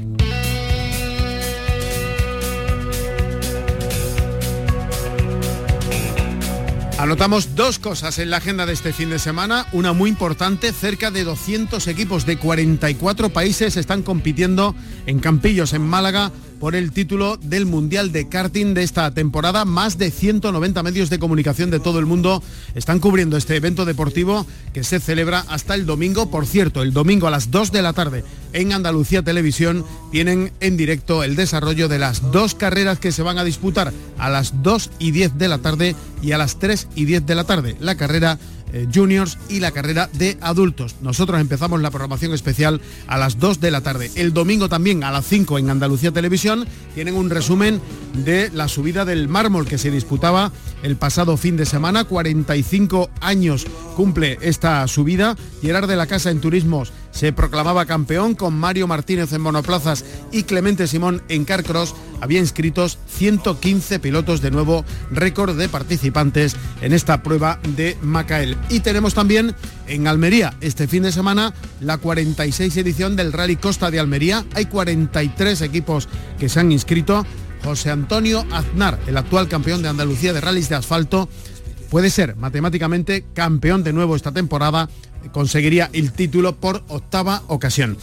Anotamos 7.05 7.55
dos 7.55 7.79
cosas 7.79 8.19
en 8.19 8.31
la 8.31 8.39
agenda 8.39 8.65
de 8.65 8.73
este 8.73 8.95
fin 8.95 9.11
de 9.11 9.19
semana. 9.19 9.67
Una 9.73 9.93
muy 9.93 10.09
importante, 10.09 10.73
cerca 10.73 11.11
de 11.11 11.23
200 11.23 11.87
equipos 11.87 12.25
de 12.25 12.39
44 12.39 13.29
países 13.29 13.77
están 13.77 14.03
compitiendo 14.03 14.75
en 15.05 15.21
Campillos, 15.21 15.75
en 15.75 15.83
Málaga, 15.83 16.33
por 16.65 16.75
el 16.75 16.93
título 16.93 17.37
del 17.37 17.67
Mundial 17.67 18.11
de 18.11 18.27
Karting 18.27 18.73
de 18.73 18.85
esta 18.85 19.11
temporada. 19.11 19.67
Más 19.67 19.99
de 19.99 20.11
190 20.11 20.83
medios 20.83 21.11
de 21.11 21.19
comunicación 21.19 21.71
de 21.71 21.79
todo 21.79 21.99
el 21.99 22.07
mundo 22.07 22.43
están 22.75 23.01
cubriendo 23.01 23.37
este 23.37 23.57
evento 23.57 23.85
deportivo 23.85 24.47
que 24.73 24.83
se 24.83 24.99
celebra 24.99 25.45
hasta 25.51 25.75
el 25.75 25.85
domingo. 25.85 26.31
Por 26.31 26.47
cierto, 26.47 26.81
el 26.81 26.95
domingo 26.95 27.27
a 27.27 27.31
las 27.31 27.51
2 27.51 27.71
de 27.71 27.83
la 27.83 27.93
tarde 27.93 28.25
en 28.55 28.73
Andalucía 28.73 29.23
Televisión 29.23 29.85
tienen 30.11 30.53
en 30.61 30.79
directo 30.79 31.23
el 31.23 31.37
desarrollo 31.37 31.87
de 31.87 31.99
las 31.99 32.33
dos 32.33 32.55
carreras 32.55 32.99
que 32.99 33.13
se 33.13 33.23
van 33.23 33.37
a 33.37 33.45
disputar 33.45 33.93
a 34.17 34.31
las 34.31 34.63
2 34.63 34.91
y 34.99 35.11
10 35.11 35.37
de 35.37 35.49
la 35.49 35.59
tarde 35.59 35.95
y 36.23 36.33
a 36.33 36.39
las 36.39 36.59
3 36.59 36.89
y 36.95 37.05
10 37.05 37.27
de 37.27 37.35
la 37.35 37.45
tarde. 37.45 37.77
La 37.79 37.97
carrera 37.97 38.39
eh, 38.75 38.89
juniors 38.93 39.39
y 39.49 39.61
la 39.61 39.71
carrera 39.71 40.11
de 40.15 40.37
adultos. 40.41 40.97
Nosotros 41.01 41.41
empezamos 41.41 41.81
la 41.81 41.93
programación 41.93 42.35
especial 42.35 42.81
a 43.07 43.17
las 43.17 43.39
2 43.39 43.61
de 43.61 43.71
la 43.71 43.83
tarde. 43.83 44.11
El 44.17 44.33
domingo 44.33 44.69
también 44.69 45.05
a 45.05 45.13
las 45.13 45.27
5 45.27 45.61
en 45.61 45.71
Andalucía 45.71 46.11
Televisión 46.11 46.67
tienen 46.97 47.15
un 47.15 47.31
resumen 47.31 47.81
de 48.25 48.51
la 48.53 48.67
subida 48.67 49.05
del 49.05 49.29
mármol 49.29 49.69
que 49.69 49.79
se 49.79 49.93
disputaba 49.93 50.51
el 50.85 50.97
pasado 50.97 51.37
fin 51.37 51.57
de 51.57 51.67
semana. 51.67 52.05
45 52.05 53.11
años 53.21 53.67
cumple 53.97 54.39
esta 54.43 54.87
subida. 54.87 55.35
Gerard 55.63 55.89
de 55.89 55.97
la 55.97 56.07
Casa 56.07 56.31
en 56.31 56.41
Turismos 56.41 56.93
se 57.11 57.33
proclamaba 57.33 57.87
campeón 57.87 58.35
con 58.35 58.55
Mario 58.55 58.87
Martínez 58.87 59.33
en 59.33 59.41
monoplazas 59.41 60.05
y 60.31 60.43
Clemente 60.43 60.87
Simón 60.87 61.23
en 61.29 61.45
carcross. 61.45 61.95
Había 62.21 62.41
inscritos 62.41 62.99
115 63.09 63.99
pilotos 63.99 64.41
de 64.41 64.51
nuevo 64.51 64.85
récord 65.11 65.57
de 65.57 65.69
participantes 65.69 66.57
en 66.81 66.93
esta 66.93 67.23
prueba 67.23 67.61
de 67.77 67.97
Macael. 68.03 68.57
Y 68.69 68.81
tenemos 68.81 69.15
también 69.15 69.55
en 69.87 70.07
Almería 70.07 70.55
este 70.61 70.89
fin 70.89 71.03
de 71.03 71.13
semana 71.13 71.55
la 71.81 71.99
46 71.99 72.77
edición 72.77 73.17
del 73.17 73.33
Rally 73.33 73.57
Costa 73.57 73.91
de 73.91 74.01
Almería. 74.01 74.45
Hay 74.55 74.67
43 74.67 75.63
equipos 75.63 76.09
que 76.39 76.49
se 76.49 76.61
han 76.61 76.73
inscrito. 76.73 77.25
José 77.65 77.91
Antonio 77.91 78.45
Aznar, 78.53 79.01
el 79.07 79.17
actual 79.17 79.49
campeón 79.49 79.83
de 79.83 79.89
Andalucía 79.89 80.35
de 80.35 80.41
rallies 80.43 80.69
de 80.69 80.75
asfalto, 80.75 81.31
puede 81.91 82.11
ser 82.11 82.37
matemáticamente 82.37 83.25
campeón 83.33 83.83
de 83.83 83.95
nuevo 83.95 84.15
esta 84.15 84.33
temporada, 84.33 84.91
conseguiría 85.33 85.89
el 85.95 86.13
título 86.13 86.57
por 86.57 86.85
octava 86.89 87.43
ocasión. 87.47 87.97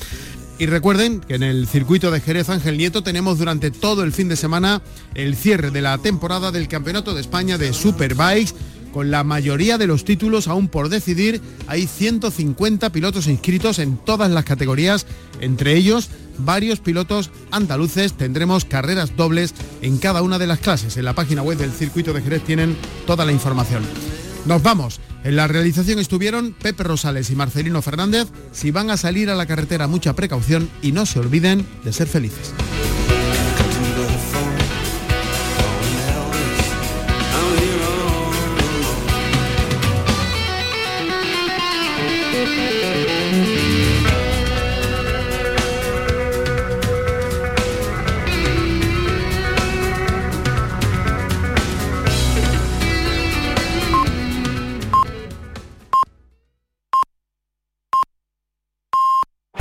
Y 0.58 0.65
recuerden 0.65 1.21
que 1.21 1.36
en 1.36 1.43
el 1.43 1.67
circuito 1.67 2.10
de 2.10 2.21
Jerez 2.21 2.50
Ángel 2.50 2.78
Nieto 2.78 3.04
tenemos 3.04 3.38
durante 3.38 3.69
todo 3.69 4.04
el 4.04 4.12
fin 4.12 4.30
de 4.30 4.36
semana 4.36 4.82
el 5.13 5.36
cierre 5.36 5.69
de 5.71 5.82
la 5.82 5.97
temporada 6.00 6.52
del 6.52 6.67
Campeonato 6.67 7.13
de 7.13 7.21
España 7.21 7.58
de 7.58 7.74
Superbikes 7.74 8.54
con 8.91 9.12
la 9.12 9.23
mayoría 9.23 9.77
de 9.77 9.88
los 9.88 10.06
títulos 10.06 10.47
aún 10.47 10.67
por 10.67 10.89
decidir. 10.89 11.41
Hay 11.67 11.88
150 11.88 12.91
pilotos 12.91 13.27
inscritos 13.27 13.80
en 13.80 13.97
todas 13.97 14.30
las 14.32 14.45
categorías, 14.45 15.06
entre 15.39 15.75
ellos 15.75 16.10
varios 16.38 16.80
pilotos 16.80 17.32
andaluces. 17.51 18.13
Tendremos 18.13 18.65
carreras 18.65 19.15
dobles 19.15 19.54
en 19.82 19.97
cada 19.97 20.21
una 20.21 20.39
de 20.39 20.47
las 20.47 20.60
clases. 20.60 20.97
En 20.97 21.06
la 21.06 21.13
página 21.13 21.41
web 21.41 21.58
del 21.58 21.71
circuito 21.71 22.13
de 22.13 22.21
Jerez 22.21 22.43
tienen 22.43 22.75
toda 23.06 23.25
la 23.25 23.32
información. 23.32 23.84
Nos 24.45 24.63
vamos. 24.63 24.99
En 25.23 25.36
la 25.36 25.47
realización 25.47 25.99
estuvieron 25.99 26.54
Pepe 26.54 26.84
Rosales 26.84 27.30
y 27.30 27.36
Marcelino 27.36 27.82
Fernández. 27.82 28.27
Si 28.51 28.71
van 28.71 28.89
a 28.89 28.97
salir 28.97 29.30
a 29.30 29.36
la 29.36 29.45
carretera, 29.45 29.88
mucha 29.88 30.15
precaución 30.15 30.69
y 30.82 30.91
no 30.93 31.06
se 31.06 31.19
olviden 31.19 31.65
de 31.84 31.93
ser 31.93 32.08
felices. 32.08 32.54